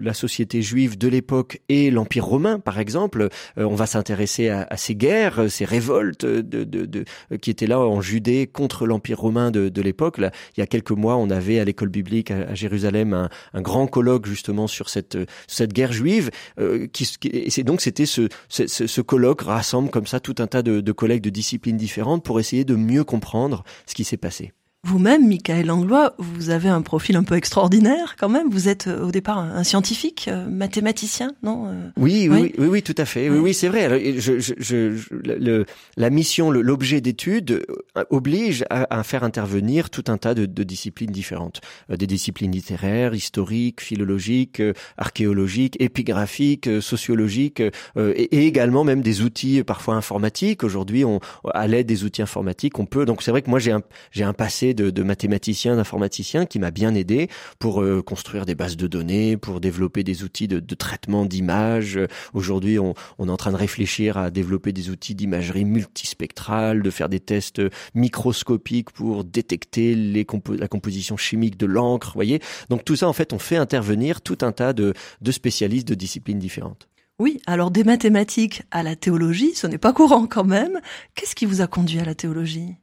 la 0.00 0.14
société 0.14 0.62
juive 0.62 0.98
de 0.98 1.08
l'époque 1.08 1.60
et 1.68 1.90
l'Empire 1.90 2.24
romain, 2.24 2.58
par 2.58 2.78
exemple. 2.78 3.28
Euh, 3.58 3.64
on 3.64 3.74
va 3.74 3.86
s'intéresser 3.86 4.48
à, 4.48 4.66
à, 4.68 4.76
ces 4.76 4.94
guerres, 4.94 5.50
ces 5.50 5.64
révoltes 5.64 6.24
de, 6.24 6.64
de, 6.64 6.84
de, 6.84 7.04
qui 7.40 7.50
étaient 7.50 7.66
là 7.66 7.80
en 7.80 8.00
Judée 8.00 8.46
contre 8.46 8.86
l'Empire 8.86 9.18
romain 9.18 9.50
de, 9.50 9.68
de 9.68 9.82
l'époque. 9.82 10.16
Il 10.18 10.60
y 10.60 10.62
a 10.62 10.66
quelques 10.66 10.90
mois, 10.92 11.16
on 11.16 11.30
avait 11.30 11.58
à 11.58 11.64
l'école 11.64 11.88
biblique 11.88 12.30
à, 12.30 12.54
Jérusalem 12.54 13.12
un, 13.12 13.28
un, 13.52 13.60
grand 13.60 13.86
colloque 13.86 14.26
justement 14.26 14.66
sur 14.66 14.88
cette 14.88 15.18
cette 15.46 15.72
guerre 15.72 15.92
juive. 15.92 16.30
Euh, 16.58 16.86
qui, 16.86 17.08
et 17.24 17.50
c'est 17.50 17.64
donc 17.64 17.80
c'était 17.80 18.06
ce, 18.06 18.28
ce, 18.48 18.66
ce, 18.66 19.00
colloque 19.00 19.42
rassemble 19.42 19.90
comme 19.90 20.06
ça 20.06 20.20
tout 20.20 20.34
un 20.38 20.46
tas 20.46 20.62
de, 20.62 20.80
de 20.80 20.92
collègues 20.92 21.22
de 21.22 21.30
disciplines 21.30 21.76
différentes 21.76 22.24
pour 22.24 22.40
essayer 22.40 22.64
de 22.64 22.74
mieux 22.74 23.04
comprendre 23.04 23.64
ce 23.86 23.94
qui 23.94 24.04
s'est 24.04 24.16
passé. 24.16 24.52
Vous-même, 24.86 25.26
Michael 25.26 25.66
Langlois, 25.66 26.14
vous 26.18 26.50
avez 26.50 26.68
un 26.68 26.80
profil 26.80 27.16
un 27.16 27.24
peu 27.24 27.34
extraordinaire 27.34 28.14
quand 28.16 28.28
même. 28.28 28.48
Vous 28.48 28.68
êtes 28.68 28.86
euh, 28.86 29.04
au 29.04 29.10
départ 29.10 29.38
un 29.38 29.64
scientifique, 29.64 30.28
euh, 30.28 30.46
mathématicien, 30.48 31.34
non 31.42 31.66
euh? 31.66 31.90
oui, 31.96 32.28
oui, 32.30 32.54
oui, 32.56 32.66
oui, 32.68 32.82
tout 32.84 32.94
à 32.96 33.04
fait. 33.04 33.28
Oui, 33.28 33.38
oui, 33.38 33.52
c'est 33.52 33.66
vrai. 33.66 33.86
Alors, 33.86 33.98
je, 33.98 34.38
je, 34.38 34.54
je, 34.56 34.96
le, 35.10 35.66
la 35.96 36.10
mission, 36.10 36.52
l'objet 36.52 37.00
d'étude 37.00 37.66
oblige 38.10 38.64
à, 38.70 38.96
à, 38.96 39.02
faire 39.02 39.24
intervenir 39.24 39.90
tout 39.90 40.04
un 40.06 40.18
tas 40.18 40.34
de, 40.34 40.46
de 40.46 40.62
disciplines 40.62 41.10
différentes, 41.10 41.62
des 41.88 42.06
disciplines 42.06 42.52
littéraires, 42.52 43.12
historiques, 43.12 43.80
philologiques, 43.80 44.62
archéologiques, 44.98 45.76
épigraphiques, 45.80 46.70
sociologiques, 46.80 47.60
et, 47.60 48.22
et, 48.22 48.46
également 48.46 48.84
même 48.84 49.02
des 49.02 49.22
outils 49.22 49.64
parfois 49.64 49.96
informatiques. 49.96 50.62
Aujourd'hui, 50.62 51.04
on, 51.04 51.18
à 51.52 51.66
l'aide 51.66 51.88
des 51.88 52.04
outils 52.04 52.22
informatiques, 52.22 52.78
on 52.78 52.86
peut. 52.86 53.04
Donc 53.04 53.24
c'est 53.24 53.32
vrai 53.32 53.42
que 53.42 53.50
moi 53.50 53.58
j'ai 53.58 53.72
un, 53.72 53.82
j'ai 54.12 54.22
un 54.22 54.32
passé 54.32 54.74
de, 54.76 54.90
de 54.90 55.02
mathématiciens, 55.02 55.74
d'informaticiens 55.74 56.46
qui 56.46 56.60
m'a 56.60 56.70
bien 56.70 56.94
aidé 56.94 57.28
pour 57.58 57.82
euh, 57.82 58.02
construire 58.02 58.46
des 58.46 58.54
bases 58.54 58.76
de 58.76 58.86
données, 58.86 59.36
pour 59.36 59.60
développer 59.60 60.04
des 60.04 60.22
outils 60.22 60.46
de, 60.46 60.60
traitement 60.74 61.24
d'images. 61.24 61.98
Aujourd'hui, 62.34 62.78
on, 62.78 62.94
est 63.18 63.30
en 63.30 63.36
train 63.36 63.50
de 63.50 63.56
réfléchir 63.56 64.18
à 64.18 64.30
développer 64.30 64.72
des 64.72 64.90
outils 64.90 65.14
d'imagerie 65.14 65.64
multispectrale, 65.64 66.82
de 66.82 66.90
faire 66.90 67.08
des 67.08 67.20
tests 67.20 67.62
microscopiques 67.94 68.90
pour 68.90 69.24
détecter 69.24 69.94
la 69.94 70.68
composition 70.68 71.16
chimique 71.16 71.56
de 71.56 71.66
l'encre. 71.66 72.12
Voyez, 72.14 72.40
donc 72.68 72.84
tout 72.84 72.96
ça, 72.96 73.08
en 73.08 73.12
fait, 73.12 73.32
on 73.32 73.38
fait 73.38 73.56
intervenir 73.56 74.20
tout 74.20 74.38
un 74.42 74.52
tas 74.52 74.72
de, 74.72 74.92
de 75.22 75.32
spécialistes 75.32 75.88
de 75.88 75.94
disciplines 75.94 76.38
différentes. 76.38 76.88
Oui, 77.18 77.40
alors 77.46 77.70
des 77.70 77.82
mathématiques 77.82 78.62
à 78.70 78.82
la 78.82 78.94
théologie, 78.94 79.54
ce 79.54 79.66
n'est 79.66 79.78
pas 79.78 79.94
courant 79.94 80.26
quand 80.26 80.44
même. 80.44 80.80
Qu'est-ce 81.14 81.34
qui 81.34 81.46
vous 81.46 81.62
a 81.62 81.66
conduit 81.66 81.98
à 81.98 82.04
la 82.04 82.14
théologie? 82.14 82.74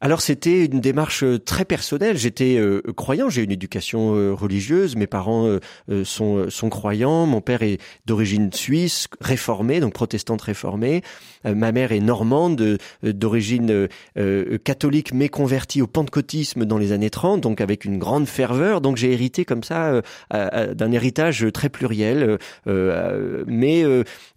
Alors 0.00 0.20
c'était 0.20 0.66
une 0.66 0.80
démarche 0.80 1.24
euh, 1.24 1.38
très 1.38 1.64
personnelle. 1.64 2.16
J'étais 2.16 2.56
euh, 2.56 2.82
croyant, 2.96 3.30
j'ai 3.30 3.42
une 3.42 3.50
éducation 3.50 4.14
euh, 4.14 4.32
religieuse, 4.32 4.94
mes 4.94 5.06
parents 5.08 5.58
sont, 6.04 6.48
sont 6.50 6.68
croyants, 6.68 7.26
mon 7.26 7.40
père 7.40 7.62
est 7.62 7.78
d'origine 8.06 8.52
suisse, 8.52 9.08
réformé, 9.20 9.80
donc 9.80 9.94
protestante 9.94 10.42
réformée, 10.42 11.02
ma 11.44 11.72
mère 11.72 11.92
est 11.92 12.00
normande, 12.00 12.78
d'origine 13.02 13.88
catholique 14.64 15.12
mais 15.12 15.28
convertie 15.28 15.82
au 15.82 15.86
pentecôtisme 15.86 16.64
dans 16.64 16.78
les 16.78 16.92
années 16.92 17.10
30, 17.10 17.40
donc 17.40 17.60
avec 17.60 17.84
une 17.84 17.98
grande 17.98 18.26
ferveur. 18.26 18.80
Donc 18.80 18.96
j'ai 18.96 19.12
hérité 19.12 19.44
comme 19.44 19.62
ça 19.62 20.02
d'un 20.30 20.92
héritage 20.92 21.46
très 21.52 21.68
pluriel, 21.68 22.38
mais 22.66 23.84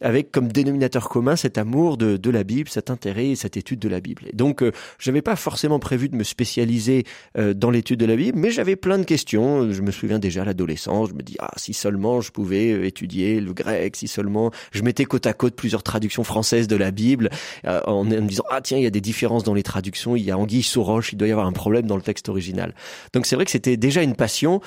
avec 0.02 0.32
comme 0.32 0.52
dénominateur 0.52 1.10
commun 1.10 1.36
cet 1.36 1.58
amour 1.58 1.98
de, 1.98 2.18
de 2.18 2.30
la 2.30 2.44
Bible, 2.44 2.70
cet 2.70 2.90
intérêt 2.90 3.30
et 3.30 3.36
cette 3.36 3.58
étude 3.58 3.80
de 3.80 3.90
la 3.90 4.00
Bible. 4.00 4.24
Et 4.28 4.36
donc 4.36 4.64
j'avais 5.00 5.22
pas 5.22 5.36
forcément 5.36 5.51
prévu 5.80 6.10
de 6.10 6.16
me 6.16 6.24
spécialiser 6.24 7.04
euh, 7.38 7.54
dans 7.54 7.70
l'étude 7.70 8.00
de 8.00 8.06
la 8.06 8.16
Bible, 8.16 8.38
mais 8.38 8.52
j'avais 8.52 8.76
plein 8.76 8.98
de 8.98 9.04
questions. 9.04 9.72
Je 9.72 9.82
me 9.82 9.92
souviens 9.92 10.20
déjà 10.20 10.42
à 10.42 10.46
l'adolescence, 10.46 11.10
je 11.10 11.14
me 11.14 11.22
dis 11.22 11.36
ah 11.40 11.52
si 11.58 11.74
seulement 11.74 12.22
je 12.22 12.32
pouvais 12.32 12.72
euh, 12.72 12.86
étudier 12.86 13.40
le 13.40 13.54
grec, 13.54 13.96
si 13.96 14.08
seulement 14.08 14.52
je 14.72 14.82
mettais 14.82 15.06
côte 15.06 15.26
à 15.28 15.34
côte 15.34 15.56
plusieurs 15.56 15.84
traductions 15.84 16.24
françaises 16.24 16.68
de 16.68 16.76
la 16.76 16.92
Bible 16.92 17.30
euh, 17.66 17.82
en, 17.86 18.04
me 18.04 18.22
disant 18.22 18.44
ah 18.50 18.62
tiens 18.62 18.78
il 18.78 18.84
y 18.84 18.88
a 18.88 18.92
des 18.92 19.02
différences 19.02 19.44
dans 19.44 19.54
les 19.54 19.64
traductions, 19.64 20.16
il 20.16 20.24
y 20.24 20.32
a 20.32 20.38
anguille 20.38 20.64
sous 20.64 20.82
il 21.12 21.18
doit 21.18 21.28
y 21.28 21.32
avoir 21.32 21.46
un 21.46 21.52
problème 21.52 21.86
dans 21.86 21.96
le 21.96 22.02
texte 22.02 22.28
original. 22.28 22.74
Donc 23.14 23.26
c'est 23.26 23.36
vrai 23.36 23.46
que 23.46 23.52
c'était 23.52 23.78
déjà 23.78 24.02
une 24.02 24.16
passion 24.16 24.62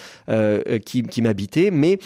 qui, 0.85 1.23
m'habitait, 1.23 1.71
mais 1.71 1.99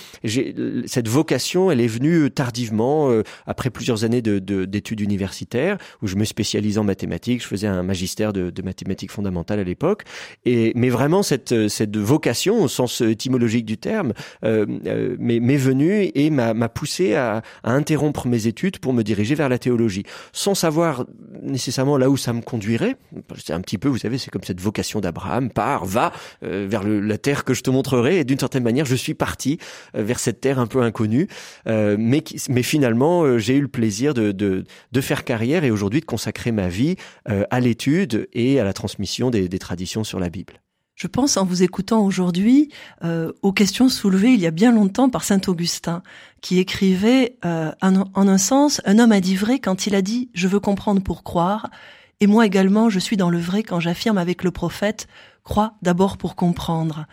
cette 0.87 1.09
vocation, 1.09 1.71
elle 1.71 1.81
est 1.81 1.87
venue 1.87 2.31
tardivement 2.31 3.12
après 3.47 3.71
plusieurs 3.71 4.05
années 4.05 4.23
de 4.23 4.38
d'études 4.64 5.01
universitaires 5.01 5.79
où 6.03 6.07
je 6.07 6.17
me 6.17 6.25
spécialisais 6.25 6.79
en 6.79 6.85
mathématiques, 6.85 7.43
je 7.43 7.47
faisais 7.47 7.67
un 7.67 7.83
magistère 7.83 8.33
de, 8.33 8.51
de 8.51 8.62
mathématiques 8.69 9.11
fondamentales 9.11 9.61
à 9.61 9.65
l'époque. 9.65 10.05
Et 10.45 10.73
mais 10.75 10.91
vraiment 10.91 11.23
cette 11.23 11.69
cette 11.69 11.97
vocation 11.97 12.63
au 12.63 12.69
sens 12.69 13.01
étymologique 13.01 13.65
du 13.65 13.79
terme 13.79 14.13
euh, 14.45 14.67
euh 14.87 15.17
m'est 15.19 15.57
venue 15.57 16.11
et 16.15 16.31
m'a 16.31 16.69
poussé 16.69 17.15
à, 17.15 17.43
à, 17.63 17.73
interrompre 17.73 18.27
mes 18.27 18.47
études 18.47 18.79
pour 18.79 18.93
me 18.93 19.03
diriger 19.03 19.35
vers 19.35 19.49
la 19.49 19.59
théologie, 19.59 20.05
sans 20.33 20.55
savoir 20.55 21.07
nécessairement 21.43 21.97
là 21.97 22.11
où 22.11 22.17
ça 22.17 22.33
me 22.33 22.41
conduirait. 22.41 22.97
C'est 23.37 23.53
un 23.53 23.61
petit 23.61 23.79
peu, 23.79 23.89
vous 23.89 23.99
savez, 23.99 24.19
c'est 24.19 24.31
comme 24.31 24.45
cette 24.45 24.61
vocation 24.61 25.01
d'Abraham, 25.01 25.51
pars, 25.51 25.85
va 25.85 26.13
euh, 26.43 26.67
vers 26.69 26.83
la 26.85 27.19
terre 27.19 27.45
que 27.45 27.55
je 27.55 27.63
te 27.63 27.71
montrerai. 27.71 28.19
Et 28.21 28.25
d'une 28.25 28.39
certaine 28.39 28.63
manière, 28.63 28.85
je 28.85 28.95
suis 28.95 29.15
parti 29.15 29.59
vers 29.95 30.19
cette 30.19 30.41
terre 30.41 30.59
un 30.59 30.67
peu 30.67 30.83
inconnue, 30.83 31.29
mais 31.67 32.23
mais 32.49 32.63
finalement, 32.63 33.39
j'ai 33.39 33.57
eu 33.57 33.61
le 33.61 33.69
plaisir 33.69 34.15
de, 34.15 34.33
de, 34.33 34.65
de 34.93 35.01
faire 35.01 35.25
carrière 35.25 35.65
et 35.65 35.71
aujourd'hui 35.71 36.01
de 36.01 36.05
consacrer 36.05 36.53
ma 36.53 36.69
vie 36.69 36.97
à 37.27 37.61
l'étude 37.61 38.29
et 38.33 38.58
à 38.61 38.64
la 38.64 38.73
transmission 38.73 39.31
des, 39.31 39.49
traditions 39.59 40.05
sur 40.05 40.21
la 40.21 40.29
Bible. 40.29 40.61
Je 40.94 41.07
pense 41.07 41.37
en 41.37 41.44
vous 41.44 41.62
écoutant 41.62 42.05
aujourd'hui 42.05 42.71
euh, 43.05 43.33
aux 43.42 43.53
questions 43.53 43.88
soulevées 43.88 44.33
il 44.33 44.40
y 44.40 44.47
a 44.47 44.51
bien 44.51 44.73
longtemps 44.73 45.09
par 45.09 45.23
saint 45.23 45.40
Augustin, 45.47 46.03
qui 46.40 46.59
écrivait 46.59 47.37
euh, 47.44 47.71
en, 47.81 48.29
un 48.29 48.38
sens, 48.38 48.81
un 48.85 48.99
homme 48.99 49.12
a 49.12 49.21
dit 49.21 49.37
vrai 49.37 49.61
quand 49.61 49.87
il 49.87 49.94
a 49.94 50.03
dit⁇ 50.03 50.25
Je 50.35 50.49
veux 50.49 50.61
comprendre 50.61 51.01
pour 51.03 51.23
croire⁇ 51.23 51.71
et 52.21 52.27
moi 52.27 52.47
également 52.47 52.90
je 52.90 52.99
suis 52.99 53.16
dans 53.16 53.31
le 53.31 53.38
vrai 53.38 53.62
quand 53.62 53.79
j'affirme 53.79 54.18
avec 54.18 54.42
le 54.42 54.51
prophète⁇ 54.51 55.07
Crois 55.44 55.75
d'abord 55.83 56.18
pour 56.18 56.35
comprendre 56.35 57.07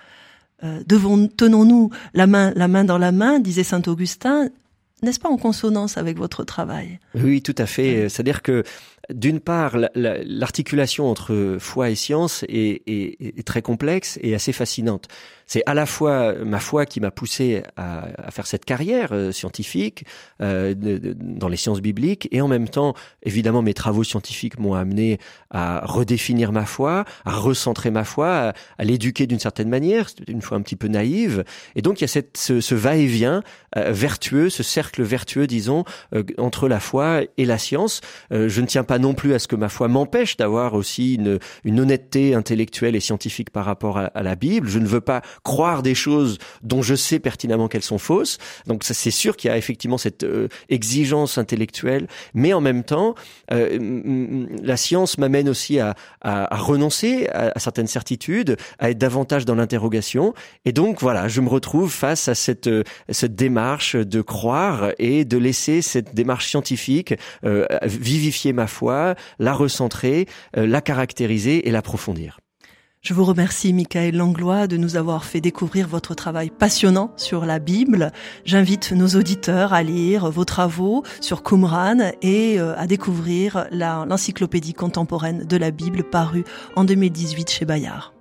euh, 0.64 0.82
devons, 0.88 1.28
Tenons-nous 1.28 1.92
la 2.14 2.28
main, 2.28 2.54
la 2.56 2.68
main 2.68 2.86
dans 2.86 2.98
la 2.98 3.12
main, 3.12 3.40
disait 3.40 3.64
saint 3.64 3.84
Augustin, 3.86 4.50
n'est-ce 5.04 5.20
pas 5.20 5.30
en 5.30 5.38
consonance 5.38 5.98
avec 5.98 6.18
votre 6.18 6.44
travail? 6.44 7.00
Oui, 7.14 7.42
tout 7.42 7.56
à 7.58 7.66
fait. 7.66 8.10
C'est-à-dire 8.10 8.42
que 8.42 8.64
d'une 9.14 9.40
part, 9.40 9.78
l'articulation 9.96 11.10
entre 11.10 11.58
foi 11.60 11.90
et 11.90 11.96
science 11.96 12.44
est, 12.48 13.46
très 13.46 13.62
complexe 13.62 14.18
et 14.22 14.36
assez 14.36 14.54
fascinante. 14.54 15.08
C'est 15.46 15.64
à 15.66 15.74
la 15.74 15.86
fois 15.86 16.34
ma 16.44 16.60
foi 16.60 16.86
qui 16.86 17.00
m'a 17.00 17.12
poussé 17.12 17.64
à, 17.76 18.08
à, 18.28 18.32
faire 18.32 18.48
cette 18.48 18.66
carrière 18.66 19.10
euh, 19.12 19.32
scientifique 19.32 20.06
euh, 20.42 20.74
dans 20.76 21.48
les 21.48 21.58
sciences 21.58 21.82
bibliques, 21.82 22.28
et 22.32 22.42
en 22.42 22.48
même 22.48 22.68
temps, 22.68 22.96
évidemment, 23.24 23.62
mes 23.62 23.74
travaux 23.74 24.04
scientifiques 24.04 24.60
m'ont 24.60 24.74
amené 24.74 25.20
à 25.52 25.86
redéfinir 25.86 26.52
ma 26.52 26.66
foi, 26.66 27.06
à 27.26 27.36
recentrer 27.36 27.92
ma 27.92 28.04
foi, 28.04 28.54
à, 28.78 28.84
l'éduquer 28.84 29.28
d'une 29.28 29.40
certaine 29.40 29.70
manière, 29.70 30.10
une 30.28 30.42
foi 30.42 30.58
un 30.58 30.62
petit 30.62 30.76
peu 30.76 30.88
naïve. 30.88 31.44
Et 31.76 31.82
donc, 31.82 32.02
il 32.02 32.04
y 32.04 32.06
a 32.06 32.10
cette, 32.10 32.38
ce, 32.38 32.62
ce 32.62 32.76
va-et-vient 32.76 33.44
euh, 33.78 33.92
vertueux, 33.92 34.50
ce 34.50 34.64
cercle 34.64 35.04
vertueux, 35.04 35.48
disons, 35.48 35.84
entre 36.38 36.68
la 36.68 36.80
foi 36.80 37.22
et 37.38 37.46
la 37.46 37.58
science. 37.58 38.02
je 38.32 38.62
ne 38.62 38.66
tiens 38.66 38.84
pas 38.84 39.00
non 39.00 39.14
plus 39.14 39.34
à 39.34 39.40
ce 39.40 39.48
que 39.48 39.56
ma 39.56 39.70
foi 39.70 39.88
m'empêche 39.88 40.38
d'avoir 40.38 40.74
aussi 40.74 41.16
une, 41.16 41.40
une, 41.64 41.80
honnêteté 41.80 42.34
intellectuelle 42.34 42.96
et 42.96 43.00
scientifique 43.00 43.50
par 43.50 43.66
rapport 43.66 43.98
à, 43.98 44.06
à 44.06 44.24
la 44.24 44.36
Bible. 44.36 44.68
Je 44.68 44.80
ne 44.80 44.88
veux 44.88 45.02
pas 45.02 45.22
croire 45.44 45.84
des 45.84 45.96
choses 45.96 46.38
dont 46.64 46.82
je 46.82 46.96
sais 46.96 47.20
pertinemment 47.20 47.68
qu'elles 47.68 47.84
sont 47.84 47.98
fausses. 47.98 48.38
Donc 48.68 48.84
c'est 48.84 49.12
sûr 49.12 49.36
qu'il 49.38 49.50
y 49.50 49.54
a 49.54 49.58
effectivement 49.58 49.98
cette 49.98 50.24
euh, 50.24 50.48
exigence 50.70 51.38
intellectuelle, 51.38 52.08
mais 52.34 52.54
en 52.54 52.62
même 52.62 52.84
temps, 52.84 53.16
euh, 53.52 54.46
la 54.62 54.78
science 54.78 55.18
m'amène 55.18 55.50
aussi 55.50 55.80
à, 55.80 55.96
à, 56.22 56.54
à 56.54 56.58
renoncer 56.58 57.28
à, 57.28 57.52
à, 57.56 57.60
certaines 57.60 57.88
certitudes, 57.88 58.58
à 58.80 58.90
être 58.90 58.98
davantage 58.98 59.46
dans 59.46 59.56
l'interrogation. 59.56 60.34
Et 60.66 60.72
donc 60.72 61.02
voilà, 61.02 61.28
je 61.28 61.42
me 61.42 61.50
retrouve 61.50 61.92
face 61.92 62.28
à 62.28 62.36
cette 62.36 62.68
euh, 62.68 62.84
cette 63.10 63.36
démarche 63.36 63.96
de 63.96 64.22
croire 64.22 64.92
et 65.00 65.26
de 65.26 65.38
laisser 65.38 65.82
cette 65.82 66.14
démarche 66.16 66.48
scientifique 66.48 67.14
euh, 67.44 67.66
vivifier 67.84 68.54
ma 68.54 68.68
foi, 68.68 69.16
la 69.40 69.54
recentrer, 69.54 70.28
la 70.54 70.82
caractériser 70.82 71.68
et 71.68 71.72
l'approfondir. 71.72 72.40
Je 73.06 73.14
vous 73.14 73.24
remercie, 73.24 73.72
Michael 73.72 74.16
Langlois, 74.16 74.66
de 74.66 74.78
nous 74.78 74.96
avoir 74.96 75.26
fait 75.26 75.40
découvrir 75.40 75.88
votre 75.88 76.16
travail 76.16 76.50
passionnant 76.50 77.12
sur 77.18 77.46
la 77.46 77.60
Bible. 77.60 78.12
J'invite 78.46 78.94
nos 78.94 79.10
auditeurs 79.10 79.74
à 79.74 79.84
lire 79.84 80.32
vos 80.32 80.44
travaux 80.44 81.04
sur 81.22 81.44
Qumran 81.44 82.14
et 82.24 82.60
euh, 82.60 82.76
à 82.76 82.88
découvrir 82.88 83.68
l'encyclopédie 83.72 84.74
contemporaine 84.74 85.46
de 85.46 85.56
la 85.56 85.70
Bible 85.70 86.04
parue 86.04 86.46
en 86.76 86.84
2018 86.84 87.52
chez 87.52 87.66
Bayard. 87.66 88.15